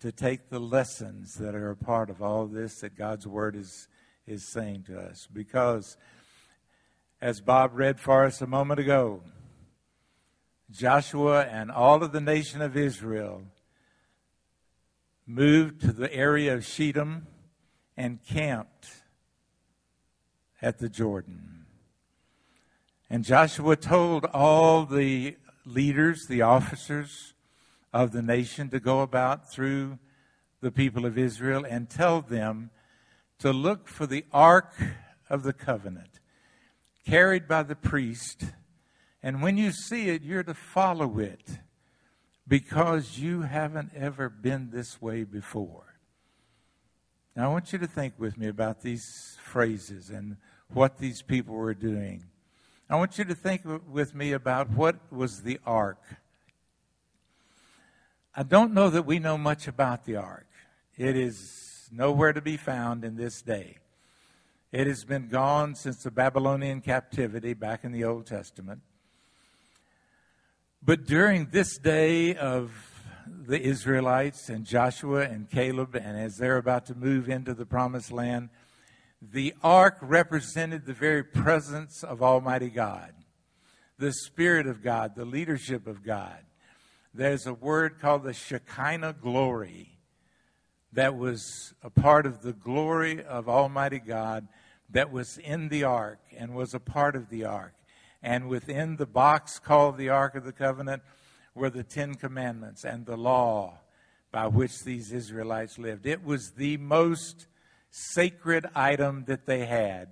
to 0.00 0.10
take 0.10 0.48
the 0.48 0.58
lessons 0.58 1.34
that 1.34 1.54
are 1.54 1.70
a 1.70 1.76
part 1.76 2.10
of 2.10 2.20
all 2.20 2.46
this 2.46 2.80
that 2.80 2.98
God's 2.98 3.28
Word 3.28 3.54
is, 3.54 3.86
is 4.26 4.44
saying 4.44 4.82
to 4.88 4.98
us. 4.98 5.28
Because, 5.32 5.96
as 7.20 7.40
Bob 7.40 7.70
read 7.74 8.00
for 8.00 8.24
us 8.24 8.42
a 8.42 8.46
moment 8.48 8.80
ago, 8.80 9.22
Joshua 10.70 11.44
and 11.44 11.70
all 11.70 12.02
of 12.02 12.12
the 12.12 12.20
nation 12.20 12.60
of 12.60 12.76
Israel 12.76 13.42
moved 15.26 15.80
to 15.82 15.92
the 15.92 16.12
area 16.12 16.54
of 16.54 16.64
Shittim 16.64 17.26
and 17.96 18.18
camped 18.24 18.88
at 20.60 20.78
the 20.78 20.88
Jordan. 20.88 21.66
And 23.08 23.24
Joshua 23.24 23.76
told 23.76 24.24
all 24.26 24.84
the 24.84 25.36
leaders, 25.64 26.26
the 26.26 26.42
officers 26.42 27.34
of 27.92 28.12
the 28.12 28.22
nation, 28.22 28.68
to 28.70 28.80
go 28.80 29.00
about 29.00 29.50
through 29.50 29.98
the 30.60 30.72
people 30.72 31.06
of 31.06 31.16
Israel 31.16 31.64
and 31.68 31.88
tell 31.88 32.20
them 32.20 32.70
to 33.38 33.52
look 33.52 33.88
for 33.88 34.06
the 34.06 34.24
Ark 34.32 34.74
of 35.30 35.42
the 35.42 35.52
Covenant 35.52 36.20
carried 37.06 37.46
by 37.46 37.62
the 37.62 37.76
priest. 37.76 38.46
And 39.26 39.42
when 39.42 39.56
you 39.56 39.72
see 39.72 40.10
it, 40.10 40.22
you're 40.22 40.44
to 40.44 40.54
follow 40.54 41.18
it 41.18 41.58
because 42.46 43.18
you 43.18 43.42
haven't 43.42 43.90
ever 43.92 44.28
been 44.28 44.70
this 44.70 45.02
way 45.02 45.24
before. 45.24 45.96
Now, 47.34 47.50
I 47.50 47.52
want 47.52 47.72
you 47.72 47.78
to 47.80 47.88
think 47.88 48.14
with 48.18 48.38
me 48.38 48.46
about 48.46 48.82
these 48.82 49.36
phrases 49.42 50.10
and 50.10 50.36
what 50.72 50.98
these 50.98 51.22
people 51.22 51.56
were 51.56 51.74
doing. 51.74 52.22
I 52.88 52.94
want 52.94 53.18
you 53.18 53.24
to 53.24 53.34
think 53.34 53.62
with 53.90 54.14
me 54.14 54.30
about 54.30 54.70
what 54.70 54.94
was 55.10 55.42
the 55.42 55.58
ark. 55.66 56.04
I 58.32 58.44
don't 58.44 58.72
know 58.72 58.90
that 58.90 59.06
we 59.06 59.18
know 59.18 59.36
much 59.36 59.66
about 59.66 60.04
the 60.04 60.14
ark. 60.14 60.46
It 60.96 61.16
is 61.16 61.88
nowhere 61.90 62.32
to 62.32 62.40
be 62.40 62.56
found 62.56 63.04
in 63.04 63.16
this 63.16 63.42
day. 63.42 63.78
It 64.70 64.86
has 64.86 65.04
been 65.04 65.26
gone 65.26 65.74
since 65.74 66.04
the 66.04 66.12
Babylonian 66.12 66.80
captivity 66.80 67.54
back 67.54 67.82
in 67.82 67.90
the 67.90 68.04
Old 68.04 68.26
Testament. 68.26 68.82
But 70.86 71.04
during 71.04 71.46
this 71.46 71.78
day 71.78 72.36
of 72.36 72.70
the 73.26 73.60
Israelites 73.60 74.48
and 74.48 74.64
Joshua 74.64 75.22
and 75.22 75.50
Caleb, 75.50 75.96
and 75.96 76.16
as 76.16 76.36
they're 76.36 76.58
about 76.58 76.86
to 76.86 76.94
move 76.94 77.28
into 77.28 77.54
the 77.54 77.66
promised 77.66 78.12
land, 78.12 78.50
the 79.20 79.52
ark 79.64 79.98
represented 80.00 80.86
the 80.86 80.92
very 80.92 81.24
presence 81.24 82.04
of 82.04 82.22
Almighty 82.22 82.70
God, 82.70 83.12
the 83.98 84.12
Spirit 84.12 84.68
of 84.68 84.80
God, 84.80 85.16
the 85.16 85.24
leadership 85.24 85.88
of 85.88 86.04
God. 86.04 86.38
There's 87.12 87.48
a 87.48 87.54
word 87.54 87.98
called 87.98 88.22
the 88.22 88.32
Shekinah 88.32 89.16
glory 89.20 89.98
that 90.92 91.16
was 91.16 91.74
a 91.82 91.90
part 91.90 92.26
of 92.26 92.42
the 92.42 92.52
glory 92.52 93.24
of 93.24 93.48
Almighty 93.48 93.98
God 93.98 94.46
that 94.90 95.10
was 95.10 95.36
in 95.36 95.68
the 95.68 95.82
ark 95.82 96.20
and 96.38 96.54
was 96.54 96.74
a 96.74 96.80
part 96.80 97.16
of 97.16 97.28
the 97.28 97.44
ark. 97.44 97.75
And 98.22 98.48
within 98.48 98.96
the 98.96 99.06
box 99.06 99.58
called 99.58 99.96
the 99.98 100.08
Ark 100.08 100.34
of 100.34 100.44
the 100.44 100.52
Covenant 100.52 101.02
were 101.54 101.70
the 101.70 101.84
Ten 101.84 102.14
Commandments 102.14 102.84
and 102.84 103.06
the 103.06 103.16
law 103.16 103.80
by 104.30 104.46
which 104.46 104.84
these 104.84 105.12
Israelites 105.12 105.78
lived. 105.78 106.06
It 106.06 106.24
was 106.24 106.52
the 106.52 106.76
most 106.76 107.46
sacred 107.90 108.66
item 108.74 109.24
that 109.26 109.46
they 109.46 109.64
had. 109.64 110.08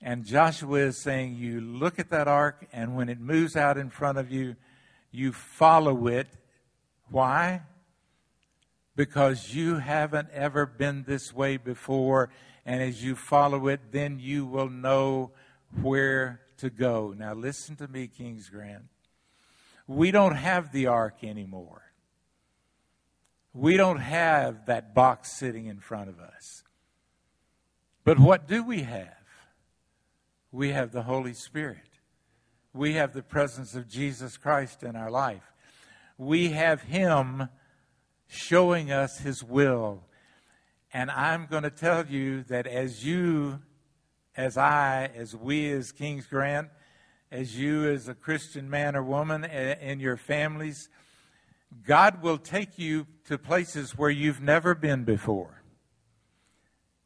And 0.00 0.24
Joshua 0.24 0.80
is 0.80 1.00
saying, 1.00 1.36
You 1.36 1.60
look 1.60 2.00
at 2.00 2.10
that 2.10 2.26
ark, 2.26 2.66
and 2.72 2.96
when 2.96 3.08
it 3.08 3.20
moves 3.20 3.54
out 3.54 3.78
in 3.78 3.90
front 3.90 4.18
of 4.18 4.32
you, 4.32 4.56
you 5.12 5.32
follow 5.32 6.08
it. 6.08 6.26
Why? 7.08 7.62
Because 8.96 9.54
you 9.54 9.76
haven't 9.76 10.28
ever 10.32 10.66
been 10.66 11.04
this 11.06 11.32
way 11.32 11.56
before. 11.56 12.30
And 12.66 12.82
as 12.82 13.04
you 13.04 13.14
follow 13.14 13.68
it, 13.68 13.92
then 13.92 14.18
you 14.18 14.44
will 14.44 14.68
know 14.68 15.30
where 15.80 16.40
to 16.62 16.70
go. 16.70 17.12
Now, 17.16 17.34
listen 17.34 17.74
to 17.76 17.88
me, 17.88 18.06
King's 18.06 18.48
Grant. 18.48 18.84
We 19.88 20.12
don't 20.12 20.36
have 20.36 20.70
the 20.70 20.86
ark 20.86 21.24
anymore. 21.24 21.82
We 23.52 23.76
don't 23.76 23.98
have 23.98 24.66
that 24.66 24.94
box 24.94 25.32
sitting 25.32 25.66
in 25.66 25.80
front 25.80 26.08
of 26.08 26.20
us. 26.20 26.62
But 28.04 28.20
what 28.20 28.46
do 28.46 28.62
we 28.62 28.82
have? 28.82 29.08
We 30.52 30.70
have 30.70 30.92
the 30.92 31.02
Holy 31.02 31.34
Spirit. 31.34 31.98
We 32.72 32.94
have 32.94 33.12
the 33.12 33.24
presence 33.24 33.74
of 33.74 33.88
Jesus 33.88 34.36
Christ 34.36 34.84
in 34.84 34.94
our 34.94 35.10
life. 35.10 35.52
We 36.16 36.50
have 36.50 36.82
Him 36.82 37.48
showing 38.28 38.92
us 38.92 39.18
His 39.18 39.42
will. 39.42 40.04
And 40.92 41.10
I'm 41.10 41.46
going 41.46 41.64
to 41.64 41.70
tell 41.70 42.06
you 42.06 42.44
that 42.44 42.68
as 42.68 43.04
you, 43.04 43.62
as 44.36 44.56
I, 44.56 45.10
as 45.14 45.36
we 45.36 45.70
as 45.72 45.92
King's 45.92 46.26
Grant, 46.26 46.68
as 47.30 47.58
you 47.58 47.88
as 47.88 48.08
a 48.08 48.14
Christian 48.14 48.68
man 48.68 48.94
or 48.96 49.02
woman 49.02 49.44
in 49.44 50.00
your 50.00 50.16
families, 50.16 50.88
God 51.86 52.22
will 52.22 52.38
take 52.38 52.78
you 52.78 53.06
to 53.26 53.38
places 53.38 53.96
where 53.96 54.10
you've 54.10 54.42
never 54.42 54.74
been 54.74 55.04
before. 55.04 55.62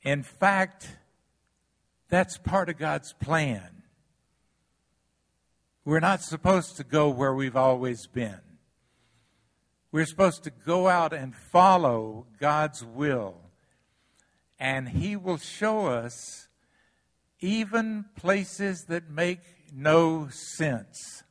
In 0.03 0.23
fact, 0.23 0.97
that's 2.09 2.39
part 2.39 2.69
of 2.69 2.79
God's 2.79 3.13
plan. 3.13 3.83
We're 5.85 6.01
not 6.01 6.23
supposed 6.23 6.77
to 6.77 6.85
go 6.85 7.09
where 7.09 7.35
we've 7.35 7.57
always 7.57 8.07
been. 8.07 8.41
We're 9.93 10.07
supposed 10.07 10.43
to 10.45 10.51
go 10.51 10.89
out 10.89 11.13
and 11.13 11.35
follow 11.35 12.27
God's 12.41 12.85
will. 12.85 13.41
And 14.59 14.89
He 14.89 15.15
will 15.15 15.39
show 15.39 15.87
us 15.87 16.46
even 17.41 18.05
places 18.17 18.85
that 18.89 19.11
make 19.11 19.41
no 19.73 20.29
sense. 20.29 21.23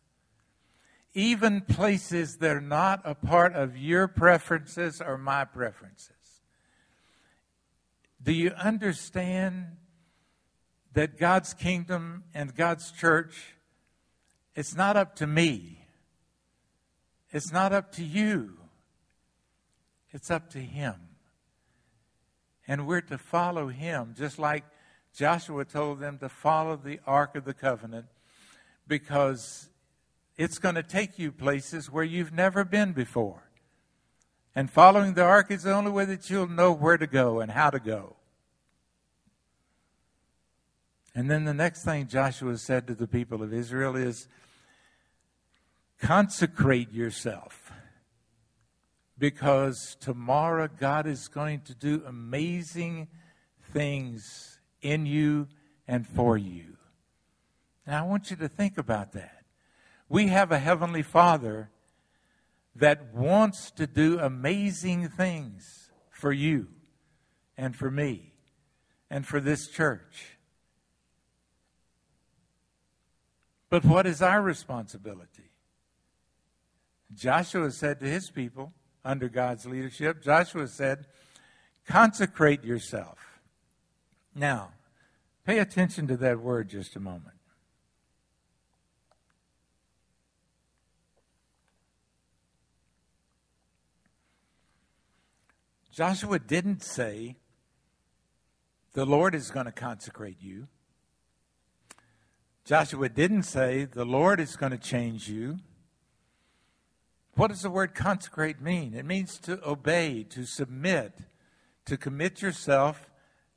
Even 1.13 1.61
places 1.61 2.37
that 2.37 2.55
are 2.55 2.61
not 2.61 3.01
a 3.05 3.15
part 3.15 3.53
of 3.53 3.77
your 3.77 4.07
preferences 4.07 5.01
or 5.01 5.17
my 5.17 5.45
preferences. 5.45 6.11
Do 8.21 8.33
you 8.33 8.51
understand 8.51 9.77
that 10.95 11.17
God's 11.17 11.53
kingdom 11.53 12.23
and 12.33 12.55
God's 12.55 12.91
church, 12.91 13.55
it's 14.55 14.75
not 14.75 14.97
up 14.97 15.15
to 15.17 15.27
me. 15.27 15.85
It's 17.31 17.51
not 17.51 17.73
up 17.73 17.91
to 17.93 18.03
you. 18.03 18.57
It's 20.11 20.31
up 20.31 20.49
to 20.51 20.59
Him. 20.59 20.95
And 22.67 22.87
we're 22.87 23.01
to 23.01 23.17
follow 23.17 23.67
Him, 23.67 24.15
just 24.17 24.39
like 24.39 24.63
Joshua 25.15 25.65
told 25.65 25.99
them 25.99 26.17
to 26.19 26.29
follow 26.29 26.75
the 26.75 26.99
Ark 27.07 27.35
of 27.35 27.45
the 27.45 27.53
Covenant, 27.53 28.07
because 28.87 29.69
it's 30.37 30.57
going 30.57 30.75
to 30.75 30.83
take 30.83 31.17
you 31.17 31.31
places 31.31 31.91
where 31.91 32.03
you've 32.03 32.33
never 32.33 32.63
been 32.63 32.91
before. 32.91 33.49
And 34.53 34.69
following 34.69 35.13
the 35.13 35.23
ark 35.23 35.51
is 35.51 35.63
the 35.63 35.73
only 35.73 35.91
way 35.91 36.05
that 36.05 36.29
you'll 36.29 36.47
know 36.47 36.71
where 36.71 36.97
to 36.97 37.07
go 37.07 37.39
and 37.39 37.51
how 37.51 37.69
to 37.69 37.79
go. 37.79 38.15
And 41.13 41.29
then 41.29 41.45
the 41.45 41.53
next 41.53 41.83
thing 41.83 42.07
Joshua 42.07 42.57
said 42.57 42.87
to 42.87 42.95
the 42.95 43.07
people 43.07 43.41
of 43.41 43.53
Israel 43.53 43.95
is 43.95 44.27
consecrate 45.99 46.91
yourself 46.91 47.71
because 49.17 49.95
tomorrow 49.99 50.67
God 50.67 51.07
is 51.07 51.29
going 51.29 51.61
to 51.61 51.73
do 51.73 52.03
amazing 52.05 53.07
things 53.71 54.54
in 54.85 55.05
you 55.05 55.47
and 55.87 56.07
for 56.07 56.37
you. 56.37 56.77
Now, 57.87 58.03
I 58.03 58.07
want 58.07 58.29
you 58.29 58.37
to 58.37 58.47
think 58.47 58.77
about 58.77 59.13
that. 59.13 59.43
We 60.07 60.27
have 60.27 60.51
a 60.51 60.59
Heavenly 60.59 61.01
Father 61.01 61.69
that 62.75 63.13
wants 63.13 63.71
to 63.71 63.87
do 63.87 64.19
amazing 64.19 65.09
things 65.09 65.91
for 66.09 66.31
you 66.31 66.67
and 67.57 67.75
for 67.75 67.89
me 67.89 68.33
and 69.09 69.25
for 69.25 69.39
this 69.39 69.67
church. 69.67 70.37
But 73.69 73.83
what 73.83 74.05
is 74.05 74.21
our 74.21 74.41
responsibility? 74.41 75.51
Joshua 77.13 77.71
said 77.71 77.99
to 77.99 78.05
his 78.05 78.29
people 78.29 78.73
under 79.03 79.29
God's 79.29 79.65
leadership, 79.65 80.23
Joshua 80.23 80.67
said, 80.67 81.05
consecrate 81.87 82.63
yourself. 82.63 83.39
Now, 84.33 84.71
pay 85.45 85.59
attention 85.59 86.07
to 86.07 86.17
that 86.17 86.39
word 86.39 86.69
just 86.69 86.95
a 86.95 86.99
moment. 86.99 87.35
Joshua 95.95 96.39
didn't 96.39 96.83
say, 96.83 97.37
the 98.91 99.05
Lord 99.05 99.33
is 99.33 99.49
going 99.49 99.65
to 99.65 99.71
consecrate 99.71 100.41
you. 100.41 100.67
Joshua 102.65 103.07
didn't 103.07 103.43
say, 103.43 103.85
the 103.85 104.03
Lord 104.03 104.41
is 104.41 104.57
going 104.57 104.73
to 104.73 104.77
change 104.77 105.29
you. 105.29 105.59
What 107.35 107.47
does 107.47 107.61
the 107.61 107.69
word 107.69 107.93
consecrate 107.95 108.61
mean? 108.61 108.93
It 108.93 109.05
means 109.05 109.37
to 109.39 109.65
obey, 109.65 110.23
to 110.31 110.45
submit, 110.45 111.19
to 111.85 111.95
commit 111.95 112.41
yourself 112.41 113.09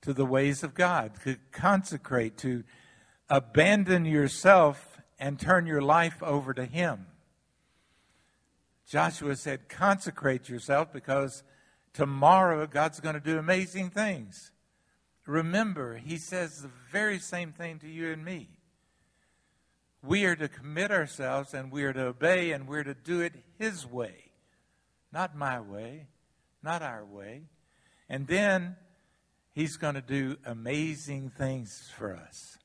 to 0.02 0.12
the 0.12 0.26
ways 0.26 0.62
of 0.62 0.74
God, 0.74 1.12
to 1.24 1.36
consecrate, 1.52 2.36
to 2.38 2.64
abandon 3.28 4.04
yourself 4.04 4.98
and 5.18 5.38
turn 5.38 5.66
your 5.66 5.82
life 5.82 6.22
over 6.22 6.54
to 6.54 6.64
Him. 6.64 7.06
Joshua 8.86 9.36
said, 9.36 9.68
Consecrate 9.68 10.48
yourself 10.48 10.92
because 10.92 11.42
tomorrow 11.92 12.66
God's 12.66 13.00
going 13.00 13.14
to 13.14 13.20
do 13.20 13.38
amazing 13.38 13.90
things. 13.90 14.52
Remember, 15.26 15.96
He 15.96 16.16
says 16.16 16.62
the 16.62 16.70
very 16.90 17.18
same 17.18 17.52
thing 17.52 17.78
to 17.80 17.88
you 17.88 18.12
and 18.12 18.24
me. 18.24 18.48
We 20.02 20.24
are 20.24 20.36
to 20.36 20.48
commit 20.48 20.90
ourselves 20.90 21.52
and 21.52 21.72
we 21.72 21.84
are 21.84 21.92
to 21.92 22.06
obey 22.06 22.52
and 22.52 22.68
we're 22.68 22.84
to 22.84 22.94
do 22.94 23.20
it 23.20 23.34
His 23.58 23.84
way, 23.84 24.30
not 25.12 25.36
my 25.36 25.60
way, 25.60 26.06
not 26.62 26.82
our 26.82 27.04
way. 27.04 27.42
And 28.08 28.26
then 28.26 28.76
He's 29.58 29.76
going 29.76 29.96
to 29.96 30.00
do 30.00 30.36
amazing 30.46 31.30
things 31.30 31.90
for 31.98 32.14
us. 32.14 32.58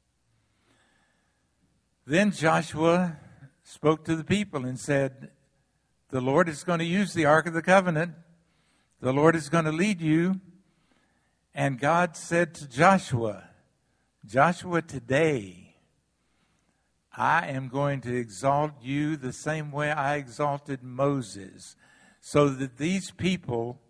Then 2.05 2.29
Joshua 2.29 3.17
spoke 3.63 4.05
to 4.05 4.15
the 4.15 4.23
people 4.23 4.63
and 4.63 4.79
said, 4.79 5.31
The 6.11 6.21
Lord 6.21 6.47
is 6.47 6.63
going 6.63 6.77
to 6.77 6.85
use 6.85 7.15
the 7.15 7.25
Ark 7.25 7.47
of 7.47 7.55
the 7.55 7.63
Covenant. 7.63 8.13
The 9.01 9.11
Lord 9.11 9.35
is 9.35 9.49
going 9.49 9.65
to 9.65 9.71
lead 9.71 10.01
you. 10.01 10.39
And 11.55 11.79
God 11.79 12.15
said 12.15 12.53
to 12.53 12.69
Joshua, 12.69 13.49
Joshua, 14.23 14.83
today 14.83 15.77
I 17.17 17.47
am 17.47 17.69
going 17.69 18.01
to 18.01 18.15
exalt 18.15 18.73
you 18.83 19.17
the 19.17 19.33
same 19.33 19.71
way 19.71 19.91
I 19.91 20.17
exalted 20.17 20.83
Moses, 20.83 21.75
so 22.21 22.49
that 22.49 22.77
these 22.77 23.09
people 23.09 23.81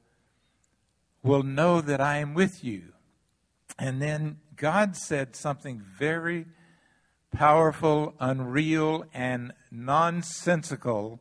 will 1.22 1.44
know 1.44 1.82
that 1.82 2.00
I 2.00 2.20
am 2.20 2.34
with 2.34 2.64
you. 2.64 2.93
And 3.80 4.02
then 4.02 4.38
God 4.56 4.96
said 4.96 5.36
something 5.36 5.82
very 5.98 6.46
powerful, 7.32 8.14
unreal, 8.20 9.06
and 9.14 9.54
nonsensical 9.72 11.20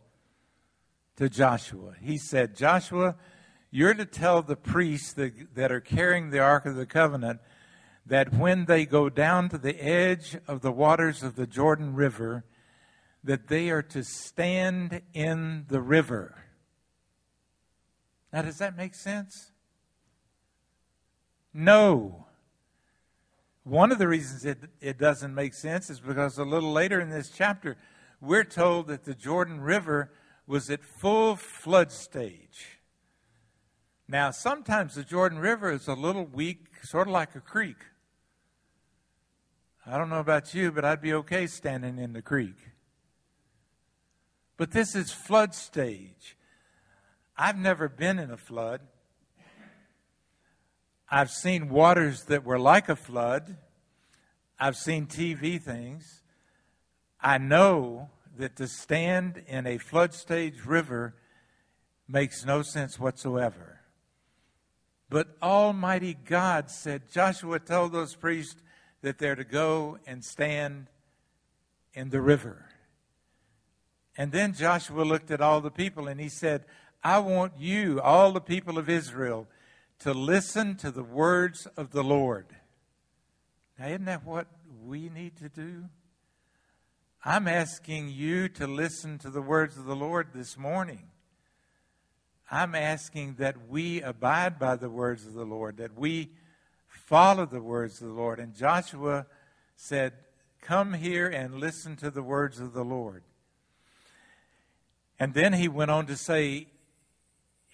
to 1.16 1.28
Joshua. 1.28 1.94
He 2.00 2.18
said, 2.18 2.54
Joshua, 2.54 3.16
you're 3.70 3.94
to 3.94 4.04
tell 4.04 4.42
the 4.42 4.56
priests 4.56 5.14
that, 5.14 5.54
that 5.54 5.72
are 5.72 5.80
carrying 5.80 6.30
the 6.30 6.40
Ark 6.40 6.66
of 6.66 6.76
the 6.76 6.86
Covenant 6.86 7.40
that 8.04 8.34
when 8.34 8.66
they 8.66 8.84
go 8.84 9.08
down 9.08 9.48
to 9.48 9.58
the 9.58 9.82
edge 9.82 10.36
of 10.46 10.60
the 10.60 10.72
waters 10.72 11.22
of 11.22 11.36
the 11.36 11.46
Jordan 11.46 11.94
River, 11.94 12.44
that 13.24 13.48
they 13.48 13.70
are 13.70 13.82
to 13.82 14.02
stand 14.02 15.00
in 15.14 15.64
the 15.68 15.80
river. 15.80 16.36
Now, 18.32 18.42
does 18.42 18.58
that 18.58 18.76
make 18.76 18.94
sense? 18.94 19.52
No. 21.54 22.26
One 23.64 23.92
of 23.92 23.98
the 23.98 24.08
reasons 24.08 24.44
it, 24.44 24.58
it 24.80 24.98
doesn't 24.98 25.34
make 25.34 25.54
sense 25.54 25.88
is 25.88 26.00
because 26.00 26.38
a 26.38 26.44
little 26.44 26.72
later 26.72 27.00
in 27.00 27.10
this 27.10 27.30
chapter, 27.30 27.76
we're 28.20 28.44
told 28.44 28.88
that 28.88 29.04
the 29.04 29.14
Jordan 29.14 29.60
River 29.60 30.10
was 30.46 30.68
at 30.68 30.82
full 30.84 31.36
flood 31.36 31.92
stage. 31.92 32.80
Now, 34.08 34.30
sometimes 34.30 34.94
the 34.94 35.04
Jordan 35.04 35.38
River 35.38 35.70
is 35.70 35.86
a 35.86 35.94
little 35.94 36.24
weak, 36.24 36.66
sort 36.82 37.06
of 37.06 37.12
like 37.12 37.34
a 37.36 37.40
creek. 37.40 37.76
I 39.86 39.96
don't 39.96 40.10
know 40.10 40.20
about 40.20 40.54
you, 40.54 40.70
but 40.70 40.84
I'd 40.84 41.00
be 41.00 41.12
okay 41.14 41.46
standing 41.46 41.98
in 41.98 42.12
the 42.12 42.22
creek. 42.22 42.56
But 44.56 44.72
this 44.72 44.94
is 44.94 45.12
flood 45.12 45.54
stage. 45.54 46.36
I've 47.36 47.58
never 47.58 47.88
been 47.88 48.18
in 48.18 48.30
a 48.30 48.36
flood. 48.36 48.80
I've 51.14 51.30
seen 51.30 51.68
waters 51.68 52.22
that 52.24 52.42
were 52.42 52.58
like 52.58 52.88
a 52.88 52.96
flood. 52.96 53.58
I've 54.58 54.78
seen 54.78 55.06
TV 55.06 55.60
things. 55.60 56.22
I 57.20 57.36
know 57.36 58.08
that 58.38 58.56
to 58.56 58.66
stand 58.66 59.42
in 59.46 59.66
a 59.66 59.76
flood 59.76 60.14
stage 60.14 60.64
river 60.64 61.14
makes 62.08 62.46
no 62.46 62.62
sense 62.62 62.98
whatsoever. 62.98 63.80
But 65.10 65.36
Almighty 65.42 66.14
God 66.14 66.70
said, 66.70 67.12
Joshua 67.12 67.58
told 67.58 67.92
those 67.92 68.14
priests 68.14 68.62
that 69.02 69.18
they're 69.18 69.36
to 69.36 69.44
go 69.44 69.98
and 70.06 70.24
stand 70.24 70.86
in 71.92 72.08
the 72.08 72.22
river. 72.22 72.70
And 74.16 74.32
then 74.32 74.54
Joshua 74.54 75.02
looked 75.02 75.30
at 75.30 75.42
all 75.42 75.60
the 75.60 75.70
people 75.70 76.08
and 76.08 76.18
he 76.18 76.30
said, 76.30 76.64
I 77.04 77.18
want 77.18 77.52
you, 77.58 78.00
all 78.00 78.32
the 78.32 78.40
people 78.40 78.78
of 78.78 78.88
Israel, 78.88 79.46
to 80.02 80.12
listen 80.12 80.74
to 80.74 80.90
the 80.90 81.04
words 81.04 81.66
of 81.76 81.92
the 81.92 82.02
Lord. 82.02 82.46
Now, 83.78 83.86
isn't 83.86 84.06
that 84.06 84.24
what 84.24 84.48
we 84.84 85.08
need 85.08 85.36
to 85.36 85.48
do? 85.48 85.84
I'm 87.24 87.46
asking 87.46 88.08
you 88.08 88.48
to 88.48 88.66
listen 88.66 89.18
to 89.18 89.30
the 89.30 89.40
words 89.40 89.78
of 89.78 89.84
the 89.84 89.94
Lord 89.94 90.30
this 90.34 90.58
morning. 90.58 91.04
I'm 92.50 92.74
asking 92.74 93.34
that 93.34 93.68
we 93.68 94.02
abide 94.02 94.58
by 94.58 94.74
the 94.74 94.90
words 94.90 95.24
of 95.24 95.34
the 95.34 95.44
Lord, 95.44 95.76
that 95.76 95.96
we 95.96 96.32
follow 96.88 97.46
the 97.46 97.62
words 97.62 98.02
of 98.02 98.08
the 98.08 98.14
Lord. 98.14 98.40
And 98.40 98.56
Joshua 98.56 99.26
said, 99.76 100.14
Come 100.60 100.94
here 100.94 101.28
and 101.28 101.60
listen 101.60 101.94
to 101.96 102.10
the 102.10 102.24
words 102.24 102.58
of 102.58 102.72
the 102.72 102.84
Lord. 102.84 103.22
And 105.20 105.32
then 105.32 105.52
he 105.52 105.68
went 105.68 105.92
on 105.92 106.06
to 106.06 106.16
say, 106.16 106.66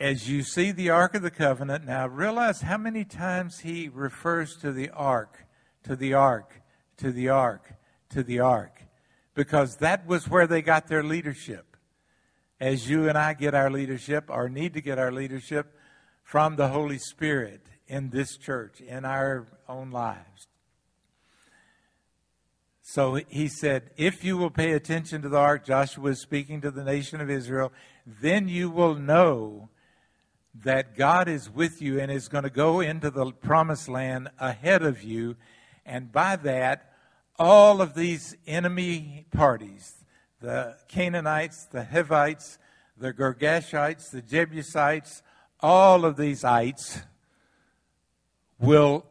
as 0.01 0.29
you 0.29 0.43
see 0.43 0.71
the 0.71 0.91
Ark 0.91 1.15
of 1.15 1.23
the 1.23 1.31
Covenant, 1.31 1.85
now 1.85 2.07
realize 2.07 2.61
how 2.61 2.77
many 2.77 3.05
times 3.05 3.61
he 3.61 3.89
refers 3.89 4.57
to 4.57 4.73
the 4.73 4.91
Ark, 4.91 5.47
to 5.83 5.97
the 5.97 6.15
Ark, 6.15 6.63
to 6.99 7.11
the 7.11 7.29
Ark, 7.29 7.75
to 8.11 8.23
the 8.23 8.39
Ark, 8.39 8.85
because 9.35 9.77
that 9.77 10.07
was 10.07 10.29
where 10.29 10.47
they 10.47 10.63
got 10.63 10.87
their 10.87 11.03
leadership. 11.03 11.77
As 12.61 12.89
you 12.89 13.09
and 13.09 13.17
I 13.17 13.35
get 13.35 13.55
our 13.55 13.71
leadership, 13.71 14.25
or 14.29 14.49
need 14.49 14.75
to 14.75 14.81
get 14.81 14.99
our 14.99 15.13
leadership 15.13 15.75
from 16.23 16.57
the 16.57 16.69
Holy 16.69 16.99
Spirit 16.99 17.63
in 17.87 18.11
this 18.11 18.37
church, 18.37 18.81
in 18.81 19.05
our 19.05 19.47
own 19.69 19.91
lives. 19.91 20.49
So 22.83 23.21
he 23.29 23.49
said, 23.49 23.91
If 23.97 24.25
you 24.25 24.37
will 24.37 24.51
pay 24.51 24.73
attention 24.73 25.23
to 25.23 25.29
the 25.29 25.37
ark, 25.37 25.67
Joshua 25.67 26.11
is 26.11 26.23
speaking 26.23 26.61
to 26.63 26.71
the 26.71 26.85
nation 26.85 27.21
of 27.21 27.29
Israel, 27.29 27.73
then 28.07 28.49
you 28.49 28.71
will 28.71 28.95
know 28.95 29.69
that 30.65 30.97
God 30.97 31.29
is 31.29 31.51
with 31.51 31.81
you 31.81 32.01
and 32.01 32.11
is 32.11 32.29
going 32.29 32.45
to 32.45 32.51
go 32.51 32.81
into 32.81 33.11
the 33.11 33.31
promised 33.33 33.89
land 33.89 34.29
ahead 34.39 34.83
of 34.83 35.03
you. 35.03 35.37
And 35.87 36.11
by 36.11 36.37
that, 36.37 36.93
all 37.39 37.81
of 37.81 37.95
these 37.95 38.37
enemy 38.47 39.27
parties, 39.31 40.05
the 40.41 40.77
Canaanites, 40.89 41.67
the 41.67 41.85
Hivites, 41.85 42.59
the 42.97 43.13
Girgashites, 43.13 44.11
the 44.11 44.23
Jebusites, 44.23 45.23
all 45.61 46.05
of 46.05 46.17
these 46.17 46.45
ites 46.45 47.01
will 48.59 49.07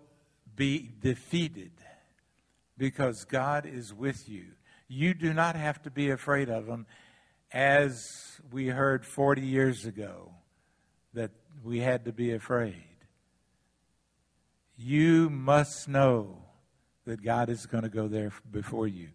be 0.56 0.92
defeated 1.02 1.72
because 2.78 3.24
God 3.24 3.66
is 3.66 3.94
with 3.94 4.28
you. 4.28 4.46
You 4.88 5.14
do 5.14 5.34
not 5.34 5.56
have 5.56 5.82
to 5.84 5.92
be 5.92 6.10
afraid 6.10 6.50
of 6.50 6.66
them, 6.66 6.86
as 7.52 8.42
we 8.52 8.68
heard 8.68 9.06
40 9.06 9.42
years 9.42 9.86
ago 9.86 10.34
that 11.18 11.32
we 11.64 11.80
had 11.80 12.06
to 12.06 12.14
be 12.14 12.32
afraid. 12.32 12.84
You 14.78 15.32
must 15.32 15.88
know 15.88 16.44
that 17.06 17.24
God 17.24 17.50
is 17.50 17.66
going 17.66 17.82
to 17.84 17.90
go 17.90 18.08
there 18.08 18.32
before 18.52 18.88
you. 18.88 19.10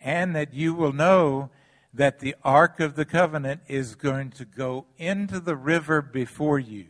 And 0.00 0.36
that 0.36 0.54
you 0.54 0.72
will 0.72 0.92
know 0.92 1.50
that 1.92 2.20
the 2.20 2.36
Ark 2.44 2.78
of 2.78 2.94
the 2.94 3.04
Covenant 3.04 3.62
is 3.66 3.96
going 3.96 4.30
to 4.32 4.44
go 4.44 4.86
into 4.98 5.40
the 5.40 5.56
river 5.56 6.00
before 6.00 6.60
you. 6.60 6.86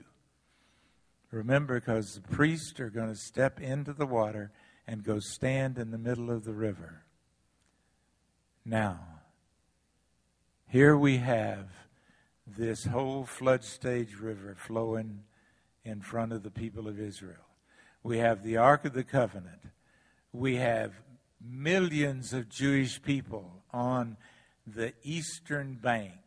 Remember, 1.30 1.80
because 1.80 2.14
the 2.14 2.20
priests 2.20 2.78
are 2.78 2.90
going 2.90 3.08
to 3.08 3.18
step 3.18 3.60
into 3.60 3.94
the 3.94 4.06
water 4.06 4.52
and 4.86 5.02
go 5.02 5.18
stand 5.18 5.78
in 5.78 5.90
the 5.90 5.98
middle 5.98 6.30
of 6.30 6.44
the 6.44 6.52
river. 6.52 7.04
Now, 8.66 9.00
here 10.66 10.96
we 10.96 11.16
have 11.18 11.87
this 12.56 12.84
whole 12.84 13.24
flood 13.24 13.64
stage 13.64 14.14
river 14.14 14.54
flowing 14.56 15.24
in 15.84 16.00
front 16.00 16.32
of 16.32 16.42
the 16.42 16.50
people 16.50 16.88
of 16.88 17.00
Israel. 17.00 17.46
We 18.02 18.18
have 18.18 18.42
the 18.42 18.56
Ark 18.56 18.84
of 18.84 18.94
the 18.94 19.04
Covenant. 19.04 19.62
We 20.32 20.56
have 20.56 20.92
millions 21.40 22.32
of 22.32 22.48
Jewish 22.48 23.02
people 23.02 23.62
on 23.72 24.16
the 24.66 24.92
eastern 25.02 25.74
bank. 25.74 26.20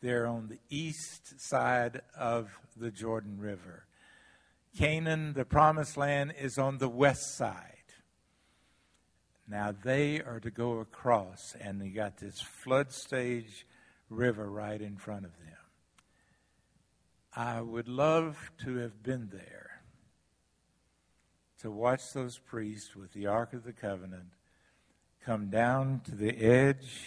They're 0.00 0.26
on 0.26 0.48
the 0.48 0.58
east 0.68 1.40
side 1.40 2.02
of 2.16 2.50
the 2.76 2.90
Jordan 2.90 3.38
River. 3.38 3.86
Canaan, 4.76 5.34
the 5.34 5.44
promised 5.44 5.96
land, 5.96 6.34
is 6.40 6.58
on 6.58 6.78
the 6.78 6.88
west 6.88 7.36
side. 7.36 7.68
Now 9.48 9.72
they 9.72 10.20
are 10.20 10.40
to 10.40 10.50
go 10.50 10.78
across, 10.78 11.54
and 11.60 11.80
they 11.80 11.88
got 11.88 12.16
this 12.16 12.40
flood 12.40 12.92
stage 12.92 13.66
river 14.12 14.50
right 14.50 14.80
in 14.80 14.96
front 14.96 15.24
of 15.24 15.32
them. 15.38 15.48
I 17.34 17.60
would 17.60 17.88
love 17.88 18.50
to 18.64 18.76
have 18.76 19.02
been 19.02 19.30
there 19.32 19.82
to 21.60 21.70
watch 21.70 22.12
those 22.12 22.38
priests 22.38 22.94
with 22.94 23.12
the 23.12 23.26
Ark 23.26 23.52
of 23.52 23.64
the 23.64 23.72
Covenant 23.72 24.32
come 25.24 25.48
down 25.48 26.00
to 26.04 26.14
the 26.14 26.36
edge. 26.36 27.04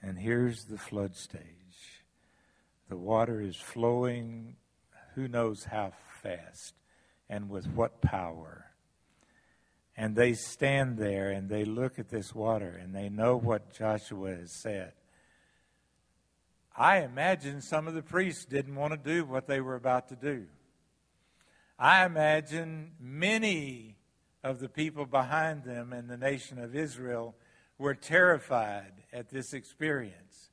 And 0.00 0.18
here's 0.18 0.64
the 0.64 0.78
flood 0.78 1.16
stage. 1.16 1.42
The 2.88 2.96
water 2.96 3.40
is 3.40 3.56
flowing, 3.56 4.56
who 5.14 5.26
knows 5.26 5.64
how 5.64 5.92
fast 6.22 6.74
and 7.28 7.50
with 7.50 7.66
what 7.66 8.00
power. 8.00 8.65
And 9.96 10.14
they 10.14 10.34
stand 10.34 10.98
there 10.98 11.30
and 11.30 11.48
they 11.48 11.64
look 11.64 11.98
at 11.98 12.10
this 12.10 12.34
water 12.34 12.78
and 12.82 12.94
they 12.94 13.08
know 13.08 13.36
what 13.36 13.72
Joshua 13.72 14.36
has 14.36 14.52
said. 14.52 14.92
I 16.76 16.98
imagine 16.98 17.62
some 17.62 17.88
of 17.88 17.94
the 17.94 18.02
priests 18.02 18.44
didn't 18.44 18.74
want 18.74 18.92
to 18.92 18.98
do 18.98 19.24
what 19.24 19.46
they 19.46 19.60
were 19.60 19.76
about 19.76 20.08
to 20.08 20.16
do. 20.16 20.46
I 21.78 22.04
imagine 22.04 22.92
many 23.00 23.96
of 24.44 24.60
the 24.60 24.68
people 24.68 25.06
behind 25.06 25.64
them 25.64 25.92
in 25.92 26.06
the 26.06 26.16
nation 26.16 26.58
of 26.58 26.76
Israel 26.76 27.34
were 27.78 27.94
terrified 27.94 28.92
at 29.12 29.30
this 29.30 29.52
experience. 29.52 30.50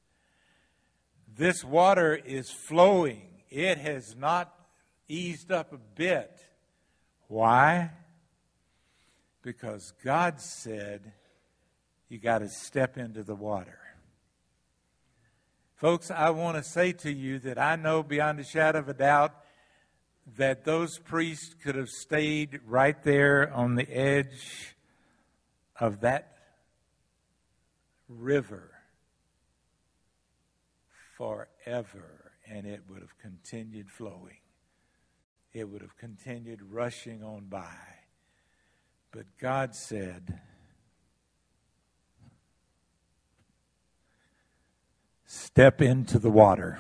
This 1.36 1.64
water 1.64 2.16
is 2.16 2.50
flowing, 2.50 3.44
it 3.50 3.78
has 3.78 4.16
not 4.16 4.54
eased 5.08 5.52
up 5.52 5.74
a 5.74 5.80
bit. 5.96 6.40
Why? 7.28 7.92
Because 9.44 9.94
God 10.04 10.42
said 10.42 11.14
you 12.10 12.18
got 12.18 12.40
to 12.40 12.50
step 12.50 12.98
into 12.98 13.24
the 13.24 13.36
water. 13.36 13.80
Folks, 15.76 16.10
I 16.10 16.30
want 16.30 16.58
to 16.58 16.64
say 16.64 16.94
to 16.94 17.12
you 17.12 17.40
that 17.40 17.58
I 17.58 17.76
know 17.76 18.04
beyond 18.04 18.40
a 18.40 18.44
shadow 18.44 18.80
of 18.80 18.88
a 18.88 18.94
doubt 18.94 19.36
that 20.38 20.64
those 20.64 20.98
priests 20.98 21.54
could 21.62 21.76
have 21.76 21.90
stayed 21.90 22.62
right 22.66 23.02
there 23.04 23.52
on 23.54 23.76
the 23.76 23.90
edge 23.90 24.76
of 25.80 26.00
that 26.02 26.38
river 28.08 28.72
forever, 31.18 32.32
and 32.48 32.66
it 32.66 32.84
would 32.90 33.02
have 33.02 33.18
continued 33.22 33.90
flowing. 33.90 34.38
It 35.52 35.70
would 35.70 35.82
have 35.82 35.98
continued 35.98 36.62
rushing 36.62 37.24
on 37.24 37.46
by. 37.50 37.93
But 39.14 39.26
God 39.38 39.76
said, 39.76 40.42
Step 45.28 45.82
into 45.84 46.18
the 46.18 46.32
water. 46.32 46.80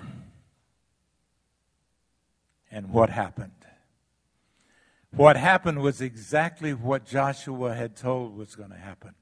And 2.72 2.90
what 2.90 3.12
happened? 3.12 3.52
What 5.12 5.38
happened 5.38 5.82
was 5.82 6.02
exactly 6.02 6.74
what 6.74 7.06
Joshua 7.06 7.76
had 7.76 7.96
told 7.96 8.36
was 8.36 8.56
going 8.56 8.72
to 8.72 8.78
happen. 8.78 9.14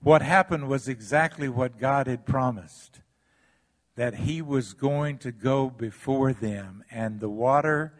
What 0.00 0.22
happened 0.22 0.68
was 0.68 0.86
exactly 0.86 1.48
what 1.48 1.80
God 1.80 2.06
had 2.06 2.24
promised 2.24 3.00
that 3.96 4.14
he 4.14 4.40
was 4.40 4.72
going 4.72 5.18
to 5.18 5.32
go 5.32 5.68
before 5.68 6.32
them, 6.32 6.84
and 6.92 7.18
the 7.18 7.30
water 7.30 7.94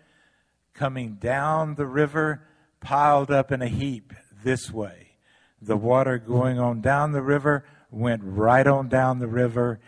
coming 0.73 1.15
down 1.15 1.75
the 1.75 1.87
river 1.87 2.47
piled 2.81 3.33
up 3.33 3.51
in 3.51 3.61
a 3.61 3.69
heap 3.69 4.13
this 4.43 4.71
way. 4.71 5.17
The 5.61 5.77
water 5.77 6.19
going 6.19 6.59
on 6.59 6.81
down 6.81 7.13
the 7.13 7.23
river 7.23 7.65
went 7.91 8.23
right 8.25 8.67
on 8.67 8.89
down 8.89 9.19
the 9.19 9.27
river 9.27 9.81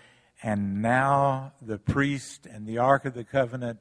and 0.43 0.81
now 0.81 1.53
the 1.61 1.79
priest 1.79 2.47
and 2.47 2.67
the 2.67 2.79
Ark 2.79 3.05
of 3.05 3.15
the 3.15 3.25
Covenant 3.25 3.81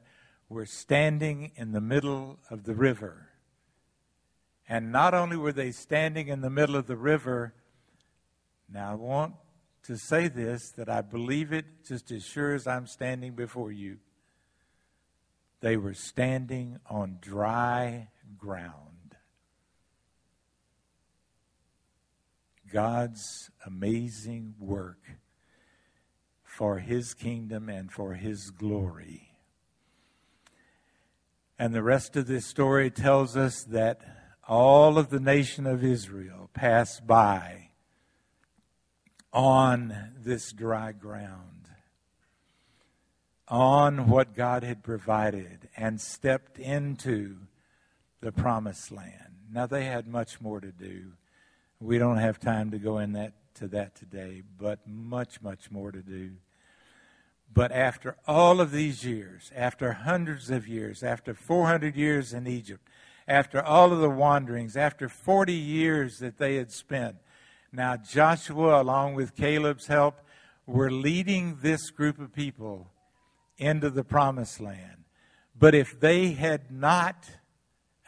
were 0.49 0.65
standing 0.65 1.51
in 1.56 1.71
the 1.71 1.82
middle 1.82 2.39
of 2.49 2.63
the 2.63 2.73
river. 2.73 3.30
And 4.67 4.91
not 4.91 5.13
only 5.13 5.38
were 5.38 5.51
they 5.51 5.71
standing 5.71 6.27
in 6.27 6.41
the 6.41 6.49
middle 6.49 6.75
of 6.75 6.88
the 6.88 6.97
river, 6.97 7.53
now 8.71 8.91
I 8.91 8.95
want 8.95 9.36
to 9.84 9.97
say 9.97 10.27
this 10.27 10.71
that 10.71 10.89
I 10.89 11.01
believe 11.01 11.53
it 11.53 11.65
just 11.86 12.12
as 12.12 12.25
sure 12.25 12.53
as 12.53 12.67
I'm 12.67 12.88
standing 12.88 13.34
before 13.34 13.71
you. 13.71 13.97
They 15.62 15.77
were 15.77 15.93
standing 15.93 16.80
on 16.89 17.19
dry 17.21 18.10
ground. 18.38 18.87
God's 22.71 23.49
amazing 23.65 24.56
work 24.60 24.99
for 26.43 26.80
his 26.80 27.13
kingdom 27.13 27.69
and 27.69 27.91
for 27.91 28.15
his 28.15 28.49
glory. 28.49 29.32
And 31.60 31.73
the 31.73 31.84
rest 31.84 32.15
of 32.15 32.27
this 32.27 32.45
story 32.45 32.91
tells 32.91 33.36
us 33.36 33.63
that 33.65 34.01
all 34.47 34.97
of 34.97 35.10
the 35.10 35.19
nation 35.19 35.65
of 35.65 35.84
Israel 35.84 36.49
passed 36.53 37.06
by 37.06 37.69
on 39.34 40.13
this 40.17 40.51
dry 40.51 40.91
ground, 40.91 41.69
on 43.47 44.08
what 44.08 44.36
God 44.36 44.63
had 44.63 44.84
provided, 44.84 45.69
and 45.75 45.99
stepped 45.99 46.58
into 46.60 47.38
the 48.21 48.32
promised 48.32 48.91
land. 48.91 49.36
Now, 49.51 49.67
they 49.67 49.86
had 49.86 50.08
much 50.08 50.41
more 50.41 50.60
to 50.60 50.71
do. 50.71 51.13
We 51.79 51.99
don't 51.99 52.17
have 52.17 52.39
time 52.39 52.71
to 52.71 52.79
go 52.79 52.97
in 52.97 53.13
that, 53.13 53.33
to 53.55 53.67
that 53.67 53.95
today, 53.95 54.41
but 54.57 54.87
much, 54.87 55.41
much 55.41 55.69
more 55.69 55.91
to 55.91 56.01
do. 56.01 56.31
But 57.53 57.71
after 57.71 58.17
all 58.27 58.59
of 58.59 58.71
these 58.71 59.05
years, 59.05 59.51
after 59.55 59.93
hundreds 59.93 60.49
of 60.49 60.67
years, 60.67 61.03
after 61.03 61.33
400 61.33 61.95
years 61.95 62.33
in 62.33 62.47
Egypt, 62.47 62.87
after 63.27 63.61
all 63.61 63.93
of 63.93 63.99
the 63.99 64.09
wanderings, 64.09 64.75
after 64.75 65.07
40 65.07 65.53
years 65.53 66.19
that 66.19 66.37
they 66.37 66.55
had 66.55 66.71
spent, 66.71 67.17
now 67.71 67.95
Joshua, 67.95 68.81
along 68.81 69.15
with 69.15 69.35
Caleb's 69.35 69.87
help, 69.87 70.21
were 70.65 70.91
leading 70.91 71.59
this 71.61 71.89
group 71.91 72.19
of 72.19 72.33
people 72.33 72.91
into 73.57 73.89
the 73.89 74.03
promised 74.03 74.59
land. 74.59 75.03
But 75.57 75.73
if 75.73 75.99
they 75.99 76.31
had 76.31 76.71
not, 76.71 77.29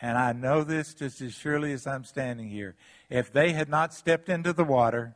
and 0.02 0.18
I 0.18 0.34
know 0.34 0.64
this 0.64 0.94
just 0.94 1.22
as 1.22 1.34
surely 1.34 1.74
as 1.74 1.88
I'm 1.88 2.04
standing 2.04 2.50
here, 2.50 2.76
if 3.10 3.32
they 3.32 3.54
had 3.54 3.70
not 3.70 3.94
stepped 3.94 4.30
into 4.30 4.54
the 4.54 4.64
water, 4.64 5.16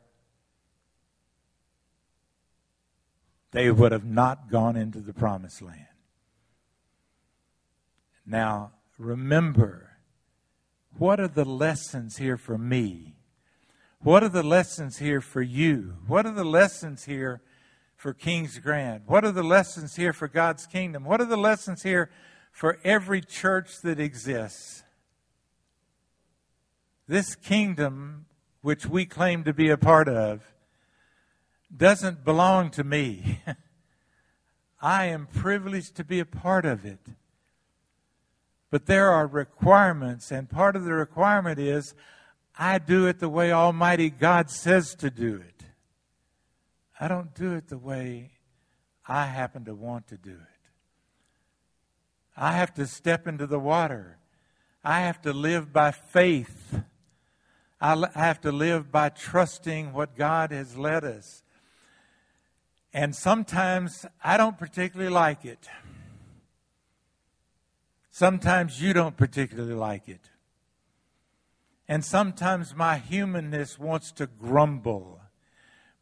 they 3.52 3.70
would 3.70 3.92
have 3.92 4.06
not 4.06 4.50
gone 4.50 4.76
into 4.76 5.00
the 5.00 5.14
promised 5.14 5.62
land. 5.62 5.86
Now, 8.26 8.72
remember, 8.98 9.92
what 10.98 11.20
are 11.20 11.28
the 11.28 11.46
lessons 11.46 12.18
here 12.18 12.38
for 12.38 12.58
me? 12.58 13.16
What 14.00 14.24
are 14.24 14.30
the 14.30 14.44
lessons 14.44 14.98
here 14.98 15.22
for 15.22 15.42
you? 15.42 15.96
What 16.08 16.26
are 16.26 16.34
the 16.34 16.44
lessons 16.44 17.06
here 17.06 17.42
for 17.96 18.14
King's 18.14 18.60
Grant? 18.60 19.04
What 19.08 19.24
are 19.24 19.32
the 19.32 19.44
lessons 19.44 19.96
here 19.96 20.14
for 20.14 20.28
God's 20.28 20.66
kingdom? 20.66 21.04
What 21.06 21.22
are 21.22 21.26
the 21.26 21.38
lessons 21.38 21.84
here 21.84 22.10
for 22.52 22.80
every 22.84 23.22
church 23.22 23.82
that 23.82 24.00
exists? 24.00 24.84
This 27.08 27.36
kingdom, 27.36 28.26
which 28.62 28.86
we 28.86 29.06
claim 29.06 29.44
to 29.44 29.54
be 29.54 29.70
a 29.70 29.78
part 29.78 30.08
of, 30.08 30.42
doesn't 31.76 32.24
belong 32.24 32.70
to 32.72 32.84
me. 32.84 33.42
I 34.82 35.06
am 35.06 35.28
privileged 35.28 35.96
to 35.96 36.04
be 36.04 36.20
a 36.20 36.26
part 36.26 36.66
of 36.66 36.86
it. 36.86 37.00
But 38.70 38.86
there 38.86 39.12
are 39.12 39.28
requirements, 39.28 40.32
and 40.32 40.50
part 40.50 40.76
of 40.76 40.84
the 40.84 40.94
requirement 40.94 41.60
is 41.60 41.94
I 42.58 42.80
do 42.80 43.08
it 43.08 43.20
the 43.20 43.30
way 43.30 43.52
Almighty 43.52 44.10
God 44.10 44.50
says 44.50 44.96
to 44.96 45.10
do 45.10 45.36
it. 45.36 45.66
I 47.00 47.08
don't 47.08 47.34
do 47.34 47.54
it 47.54 47.68
the 47.68 47.78
way 47.78 48.32
I 49.08 49.26
happen 49.26 49.66
to 49.66 49.76
want 49.76 50.08
to 50.08 50.18
do 50.18 50.32
it. 50.32 50.70
I 52.36 52.54
have 52.54 52.74
to 52.76 52.88
step 52.88 53.28
into 53.28 53.46
the 53.46 53.60
water. 53.60 54.18
I 54.84 55.02
have 55.02 55.22
to 55.24 55.34
live 55.34 55.72
by 55.72 55.92
faith. 55.92 56.82
I 57.84 58.08
have 58.16 58.40
to 58.42 58.52
live 58.54 58.94
by 58.94 59.10
trusting 59.10 59.92
what 59.92 60.16
God 60.16 60.52
has 60.52 60.78
led 60.78 61.04
us. 61.04 61.44
And 62.94 63.14
sometimes 63.14 64.06
I 64.24 64.38
don't 64.38 64.58
particularly 64.58 65.12
like 65.12 65.44
it. 65.44 65.68
Sometimes 68.10 68.82
you 68.82 68.94
don't 68.94 69.18
particularly 69.18 69.74
like 69.74 70.08
it. 70.08 70.30
And 71.86 72.06
sometimes 72.06 72.74
my 72.74 73.00
humanness 73.00 73.78
wants 73.78 74.14
to 74.14 74.28
grumble. 74.28 75.20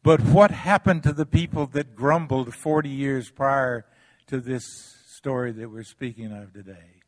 But 0.04 0.20
what 0.20 0.52
happened 0.52 1.02
to 1.02 1.12
the 1.12 1.26
people 1.26 1.66
that 1.66 1.96
grumbled 1.96 2.54
40 2.54 2.88
years 2.90 3.28
prior 3.28 3.86
to 4.28 4.38
this 4.38 4.64
story 5.08 5.50
that 5.50 5.68
we're 5.68 5.82
speaking 5.82 6.30
of 6.30 6.52
today? 6.52 7.02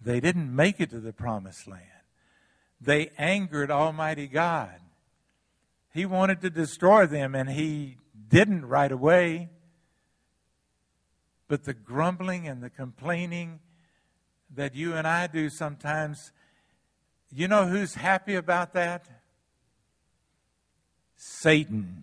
They 0.00 0.18
didn't 0.18 0.52
make 0.52 0.80
it 0.80 0.90
to 0.90 0.98
the 0.98 1.12
promised 1.12 1.68
land. 1.68 1.91
They 2.84 3.10
angered 3.16 3.70
Almighty 3.70 4.26
God. 4.26 4.74
He 5.94 6.04
wanted 6.04 6.40
to 6.40 6.50
destroy 6.50 7.06
them, 7.06 7.34
and 7.34 7.48
he 7.50 7.98
didn't 8.28 8.66
right 8.66 8.90
away. 8.90 9.50
But 11.46 11.64
the 11.64 11.74
grumbling 11.74 12.48
and 12.48 12.62
the 12.62 12.70
complaining 12.70 13.60
that 14.54 14.74
you 14.74 14.94
and 14.94 15.06
I 15.06 15.26
do 15.28 15.48
sometimes, 15.48 16.32
you 17.32 17.46
know 17.46 17.66
who's 17.66 17.94
happy 17.94 18.34
about 18.34 18.72
that? 18.72 19.06
Satan. 21.14 22.02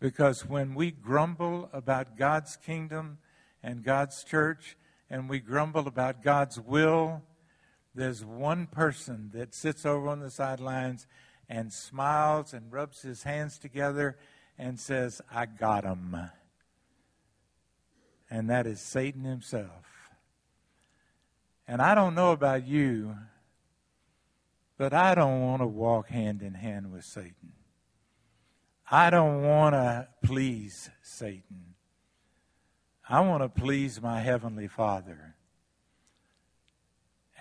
Because 0.00 0.44
when 0.44 0.74
we 0.74 0.90
grumble 0.90 1.70
about 1.72 2.16
God's 2.16 2.56
kingdom 2.56 3.18
and 3.62 3.84
God's 3.84 4.24
church, 4.24 4.76
and 5.08 5.28
we 5.28 5.38
grumble 5.38 5.86
about 5.86 6.22
God's 6.22 6.58
will, 6.58 7.22
there's 7.96 8.24
one 8.24 8.66
person 8.66 9.30
that 9.32 9.54
sits 9.54 9.86
over 9.86 10.08
on 10.08 10.20
the 10.20 10.30
sidelines 10.30 11.06
and 11.48 11.72
smiles 11.72 12.52
and 12.52 12.70
rubs 12.70 13.02
his 13.02 13.22
hands 13.22 13.58
together 13.58 14.18
and 14.58 14.78
says, 14.78 15.22
I 15.32 15.46
got 15.46 15.84
him. 15.84 16.16
And 18.30 18.50
that 18.50 18.66
is 18.66 18.80
Satan 18.80 19.24
himself. 19.24 20.10
And 21.66 21.80
I 21.80 21.94
don't 21.94 22.14
know 22.14 22.32
about 22.32 22.66
you, 22.66 23.16
but 24.76 24.92
I 24.92 25.14
don't 25.14 25.40
want 25.40 25.62
to 25.62 25.66
walk 25.66 26.08
hand 26.08 26.42
in 26.42 26.54
hand 26.54 26.92
with 26.92 27.04
Satan. 27.04 27.52
I 28.90 29.10
don't 29.10 29.42
want 29.42 29.74
to 29.74 30.08
please 30.22 30.90
Satan. 31.02 31.74
I 33.08 33.20
want 33.20 33.42
to 33.42 33.48
please 33.48 34.02
my 34.02 34.20
Heavenly 34.20 34.68
Father. 34.68 35.35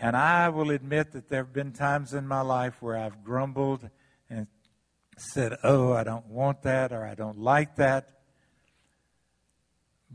And 0.06 0.16
I 0.16 0.50
will 0.50 0.70
admit 0.70 1.14
that 1.14 1.30
there 1.30 1.40
have 1.40 1.52
been 1.52 1.72
times 1.72 2.14
in 2.14 2.28
my 2.28 2.42
life 2.42 2.80
where 2.80 2.96
I've 2.96 3.24
grumbled 3.24 3.90
and 4.30 4.46
said, 5.18 5.58
Oh, 5.64 5.94
I 5.94 6.04
don't 6.04 6.28
want 6.28 6.62
that 6.62 6.92
or 6.92 7.04
I 7.04 7.16
don't 7.16 7.40
like 7.40 7.78
that. 7.78 8.20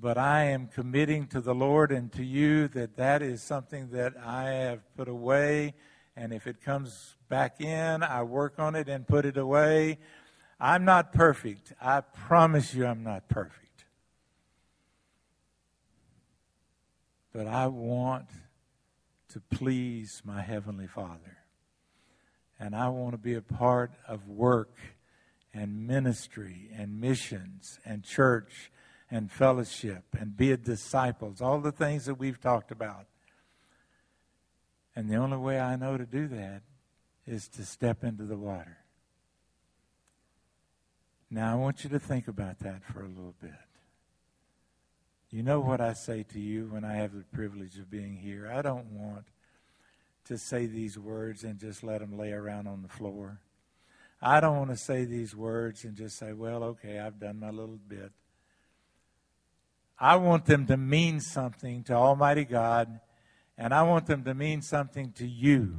But 0.00 0.16
I 0.16 0.44
am 0.44 0.68
committing 0.68 1.26
to 1.31 1.40
the 1.40 1.57
Lord 1.57 1.90
and 1.90 2.12
to 2.12 2.24
you 2.24 2.68
that 2.68 2.98
that 2.98 3.20
is 3.20 3.42
something 3.42 3.90
that 3.90 4.14
I 4.16 4.44
have 4.50 4.94
put 4.96 5.09
away. 5.09 5.74
And 6.14 6.33
if 6.33 6.46
it 6.46 6.62
comes 6.62 7.16
back 7.29 7.61
in, 7.61 8.05
I 8.05 8.22
work 8.22 8.61
on 8.61 8.76
it 8.76 8.88
and 8.88 9.05
put 9.05 9.24
it 9.24 9.37
away. 9.37 9.98
I'm 10.61 10.85
not 10.85 11.12
perfect. 11.12 11.72
I 11.83 12.03
promise 12.03 12.74
you, 12.74 12.87
I'm 12.87 13.03
not 13.03 13.29
perfect. 13.29 13.87
But 17.33 17.48
I 17.48 17.66
want 17.66 18.29
to 19.31 19.40
please 19.40 20.23
my 20.25 20.43
Heavenly 20.43 20.87
Father. 20.87 21.38
And 22.59 22.75
I 22.75 22.88
want 22.88 23.12
to 23.12 23.19
be 23.19 23.35
a 23.35 23.40
part 23.40 23.93
of 24.07 24.29
work 24.29 24.77
and 25.55 25.87
ministry 25.87 26.69
and 26.77 27.01
missions 27.01 27.79
and 27.85 28.05
church 28.05 28.71
and 29.11 29.31
fellowship 29.31 30.05
and 30.19 30.37
be 30.37 30.53
a 30.53 30.57
disciple, 30.57 31.35
all 31.40 31.61
the 31.61 31.73
things 31.73 32.07
that 32.07 32.14
we've 32.14 32.40
talked 32.40 32.71
about. 32.71 33.07
And 34.95 35.09
the 35.09 35.16
only 35.16 35.38
way 35.38 35.59
I 35.59 35.77
know 35.77 35.97
to 35.97 36.07
do 36.07 36.29
that 36.29 36.62
is 37.27 37.49
to 37.49 37.64
step 37.64 38.03
into 38.05 38.25
the 38.25 38.37
water. 38.37 38.79
Now, 41.31 41.53
I 41.53 41.55
want 41.55 41.85
you 41.85 41.90
to 41.90 42.01
think 42.01 42.27
about 42.27 42.59
that 42.61 42.83
for 42.85 43.05
a 43.05 43.09
little 43.09 43.37
bit. 43.40 43.53
You 45.33 45.45
know 45.45 45.61
what 45.61 45.81
I 45.81 45.93
say 45.93 46.25
to 46.33 46.40
you 46.40 46.71
when 46.73 46.85
I 46.85 46.95
have 46.95 47.12
the 47.14 47.23
privilege 47.33 47.79
of 47.79 47.88
being 47.88 48.16
here. 48.16 48.51
I 48.53 48.62
don't 48.62 48.90
want 48.90 49.27
to 50.25 50.37
say 50.37 50.66
these 50.66 50.99
words 50.99 51.45
and 51.45 51.57
just 51.57 51.85
let 51.85 52.01
them 52.01 52.19
lay 52.19 52.33
around 52.33 52.66
on 52.66 52.83
the 52.83 52.88
floor. 52.88 53.38
I 54.21 54.40
don't 54.40 54.57
want 54.57 54.71
to 54.71 54.77
say 54.77 55.05
these 55.05 55.37
words 55.37 55.85
and 55.85 55.97
just 55.97 56.19
say, 56.19 56.33
well, 56.33 56.64
okay, 56.64 56.99
I've 56.99 57.21
done 57.21 57.38
my 57.38 57.51
little 57.51 57.79
bit. 57.87 58.11
I 60.01 60.16
want 60.16 60.47
them 60.47 60.66
to 60.66 60.77
mean 60.77 61.21
something 61.21 61.85
to 61.85 61.93
Almighty 61.93 62.45
God, 62.45 62.99
and 63.57 63.73
I 63.73 63.83
want 63.85 64.07
them 64.07 64.25
to 64.25 64.35
mean 64.35 64.62
something 64.62 65.12
to 65.12 65.29
you 65.29 65.77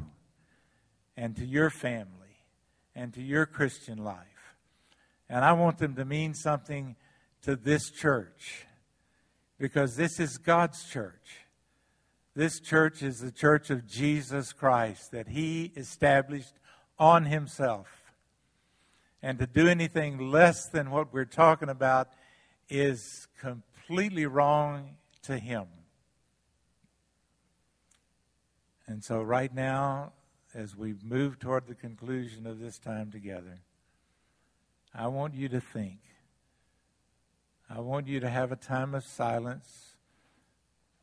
and 1.17 1.35
to 1.35 1.45
your 1.45 1.69
family 1.69 2.45
and 2.95 3.13
to 3.15 3.21
your 3.21 3.45
Christian 3.45 3.97
life. 3.97 4.55
And 5.27 5.43
I 5.43 5.51
want 5.53 5.77
them 5.77 5.95
to 5.95 6.05
mean 6.05 6.35
something 6.35 6.95
to 7.41 7.57
this 7.57 7.89
church 7.89 8.65
because 9.61 9.95
this 9.95 10.19
is 10.19 10.39
God's 10.39 10.89
church. 10.89 11.45
This 12.33 12.59
church 12.59 13.03
is 13.03 13.19
the 13.19 13.31
church 13.31 13.69
of 13.69 13.85
Jesus 13.87 14.53
Christ 14.53 15.11
that 15.11 15.27
He 15.27 15.71
established 15.75 16.55
on 16.97 17.25
Himself. 17.25 17.87
And 19.21 19.37
to 19.37 19.45
do 19.45 19.67
anything 19.67 20.31
less 20.31 20.67
than 20.67 20.89
what 20.89 21.13
we're 21.13 21.25
talking 21.25 21.69
about 21.69 22.09
is 22.69 23.27
completely 23.39 24.25
wrong 24.25 24.95
to 25.25 25.37
Him. 25.37 25.67
And 28.87 29.03
so, 29.03 29.21
right 29.21 29.53
now, 29.53 30.13
as 30.55 30.75
we 30.75 30.95
move 31.03 31.37
toward 31.37 31.67
the 31.67 31.75
conclusion 31.75 32.47
of 32.47 32.59
this 32.59 32.79
time 32.79 33.11
together, 33.11 33.59
I 34.91 35.05
want 35.05 35.35
you 35.35 35.49
to 35.49 35.61
think 35.61 35.99
I 37.73 37.79
want 37.79 38.07
you 38.07 38.19
to 38.19 38.29
have 38.29 38.51
a 38.51 38.57
time 38.57 38.93
of 38.93 39.05
silence 39.05 39.95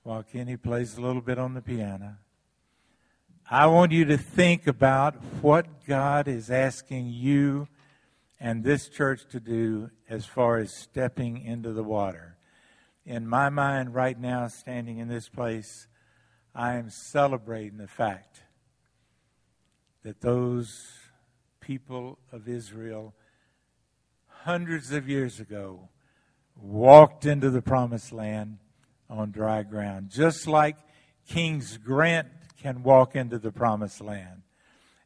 while 0.02 0.22
Kenny 0.22 0.58
plays 0.58 0.98
a 0.98 1.00
little 1.00 1.22
bit 1.22 1.38
on 1.38 1.54
the 1.54 1.62
piano. 1.62 2.18
I 3.50 3.64
want 3.68 3.90
you 3.90 4.04
to 4.04 4.18
think 4.18 4.66
about 4.66 5.14
what 5.40 5.86
God 5.86 6.28
is 6.28 6.50
asking 6.50 7.06
you 7.06 7.68
and 8.38 8.62
this 8.62 8.90
church 8.90 9.26
to 9.30 9.40
do 9.40 9.90
as 10.10 10.26
far 10.26 10.58
as 10.58 10.70
stepping 10.70 11.42
into 11.42 11.72
the 11.72 11.82
water. 11.82 12.36
In 13.06 13.26
my 13.26 13.48
mind, 13.48 13.94
right 13.94 14.20
now, 14.20 14.46
standing 14.48 14.98
in 14.98 15.08
this 15.08 15.30
place, 15.30 15.86
I 16.54 16.74
am 16.74 16.90
celebrating 16.90 17.78
the 17.78 17.88
fact 17.88 18.42
that 20.02 20.20
those 20.20 20.98
people 21.60 22.18
of 22.30 22.46
Israel, 22.46 23.14
hundreds 24.26 24.92
of 24.92 25.08
years 25.08 25.40
ago, 25.40 25.88
walked 26.60 27.24
into 27.26 27.50
the 27.50 27.62
promised 27.62 28.12
land 28.12 28.58
on 29.08 29.30
dry 29.30 29.62
ground, 29.62 30.10
just 30.10 30.46
like 30.46 30.76
King's 31.28 31.78
Grant 31.78 32.28
can 32.60 32.82
walk 32.82 33.14
into 33.14 33.38
the 33.38 33.52
promised 33.52 34.00
land. 34.00 34.42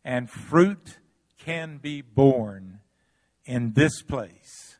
And 0.04 0.30
fruit 0.30 0.98
can 1.38 1.78
be 1.78 2.00
borne 2.02 2.80
in 3.44 3.72
this 3.72 4.02
place 4.02 4.76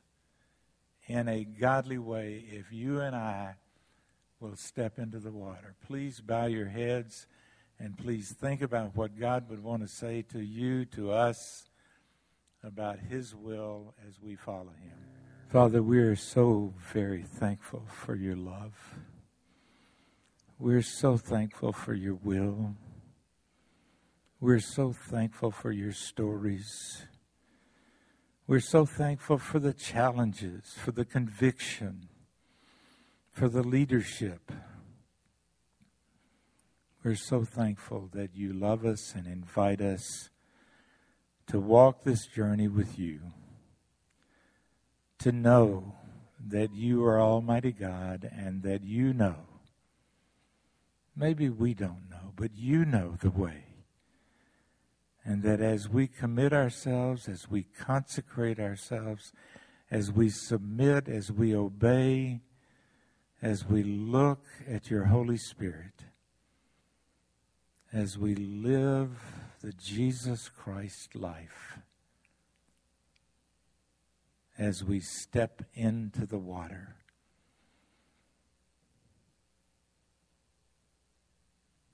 in 1.06 1.28
a 1.28 1.44
godly 1.44 1.98
way 1.98 2.44
if 2.50 2.72
you 2.72 3.00
and 3.00 3.14
I 3.14 3.56
will 4.40 4.56
step 4.56 4.98
into 4.98 5.18
the 5.18 5.30
water. 5.30 5.74
Please 5.87 6.20
bow 6.20 6.46
your 6.46 6.68
heads 6.68 7.26
and 7.78 7.96
please 7.96 8.35
think 8.40 8.62
about 8.62 8.96
what 8.96 9.18
God 9.18 9.48
would 9.50 9.62
want 9.62 9.82
to 9.82 9.88
say 9.88 10.22
to 10.32 10.40
you, 10.40 10.85
to 10.87 11.12
us, 11.12 11.37
about 12.64 12.98
His 12.98 13.35
will 13.35 13.94
as 14.08 14.20
we 14.20 14.37
follow 14.37 14.72
Him. 14.80 15.21
Father, 15.52 15.82
we 15.82 15.98
are 15.98 16.16
so 16.16 16.72
very 16.94 17.22
thankful 17.22 17.82
for 17.86 18.14
your 18.14 18.36
love. 18.36 18.94
We're 20.58 20.80
so 20.80 21.18
thankful 21.18 21.74
for 21.74 21.92
your 21.92 22.14
will. 22.14 22.74
We're 24.40 24.60
so 24.60 24.94
thankful 24.94 25.50
for 25.50 25.70
your 25.70 25.92
stories. 25.92 27.04
We're 28.46 28.60
so 28.60 28.86
thankful 28.86 29.36
for 29.36 29.58
the 29.58 29.74
challenges, 29.74 30.72
for 30.79 30.90
the 30.90 31.04
conviction, 31.04 32.08
for 33.31 33.50
the 33.50 33.62
leadership. 33.62 34.50
We're 37.04 37.14
so 37.14 37.44
thankful 37.44 38.08
that 38.14 38.35
you 38.35 38.54
love 38.54 38.87
us 38.87 39.12
and 39.14 39.27
invite 39.27 39.83
us 39.83 40.31
to 41.48 41.60
walk 41.60 42.04
this 42.04 42.24
journey 42.24 42.68
with 42.68 42.98
you 42.98 43.20
to 45.23 45.33
know 45.33 45.94
that 46.48 46.75
you 46.75 47.04
are 47.04 47.20
Almighty 47.20 47.70
God 47.70 48.29
and 48.37 48.62
that 48.64 48.83
you 48.83 49.12
know. 49.12 49.37
Maybe 51.16 51.48
we 51.48 51.75
don't 51.75 52.10
know, 52.10 52.33
but 52.35 52.50
you 52.56 52.85
know 52.85 53.16
the 53.20 53.31
way. 53.31 53.66
And 55.25 55.44
that 55.44 55.60
as 55.60 55.88
we 55.88 56.08
commit 56.08 56.52
ourselves, 56.52 57.29
as 57.29 57.48
we 57.48 57.62
consecrate 57.62 58.58
ourselves, 58.58 59.33
as 59.90 60.10
we 60.10 60.29
submit, 60.29 61.08
as 61.08 61.31
we 61.31 61.54
obey, 61.54 62.40
as 63.40 63.64
we 63.64 63.85
look 63.85 64.44
at 64.68 64.90
your 64.90 65.04
Holy 65.04 65.37
Spirit, 65.37 66.06
as 67.92 68.18
we 68.18 68.35
live 68.35 69.10
the 69.60 69.73
Jesus 69.73 70.48
Christ 70.48 71.14
life, 71.14 71.79
as 74.63 74.85
we 74.85 75.00
step 75.00 75.63
into 75.75 76.25
the 76.25 76.38
water. 76.38 76.96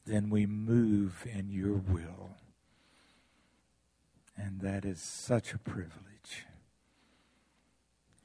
Then 0.07 0.31
we 0.31 0.47
move 0.47 1.27
in 1.31 1.51
your 1.51 1.75
will. 1.75 2.37
And 4.37 4.61
that 4.61 4.85
is 4.85 5.03
such 5.03 5.53
a 5.53 5.59
privilege. 5.59 6.47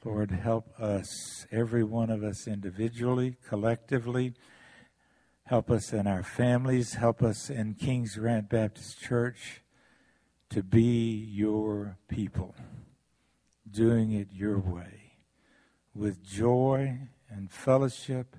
Lord, 0.05 0.31
help 0.31 0.79
us, 0.79 1.45
every 1.51 1.83
one 1.83 2.09
of 2.09 2.23
us 2.23 2.47
individually, 2.47 3.37
collectively. 3.47 4.33
Help 5.45 5.71
us 5.71 5.93
in 5.93 6.07
our 6.07 6.23
families. 6.23 6.95
Help 6.95 7.23
us 7.23 7.49
in 7.49 7.75
Kings 7.75 8.15
Grant 8.15 8.49
Baptist 8.49 9.01
Church 9.01 9.61
to 10.49 10.61
be 10.61 11.27
your 11.31 11.97
people, 12.07 12.53
doing 13.73 14.11
it 14.11 14.27
your 14.31 14.59
way, 14.59 15.17
with 15.93 16.23
joy 16.23 16.99
and 17.29 17.51
fellowship 17.51 18.35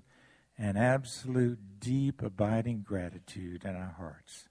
and 0.56 0.78
absolute 0.78 1.58
deep 1.80 2.22
abiding 2.22 2.82
gratitude 2.86 3.64
in 3.64 3.74
our 3.74 3.94
hearts. 3.98 4.48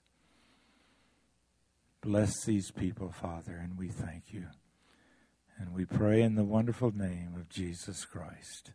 Bless 2.02 2.44
these 2.44 2.70
people, 2.70 3.10
Father, 3.10 3.56
and 3.56 3.78
we 3.78 3.88
thank 3.88 4.32
you. 4.32 4.46
And 5.58 5.72
we 5.72 5.84
pray 5.84 6.20
in 6.20 6.34
the 6.34 6.44
wonderful 6.44 6.94
name 6.94 7.34
of 7.36 7.48
Jesus 7.48 8.04
Christ. 8.04 8.72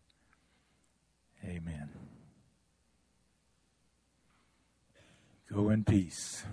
Amen. 1.46 1.90
Go 5.52 5.70
in 5.70 5.84
peace. 5.84 6.44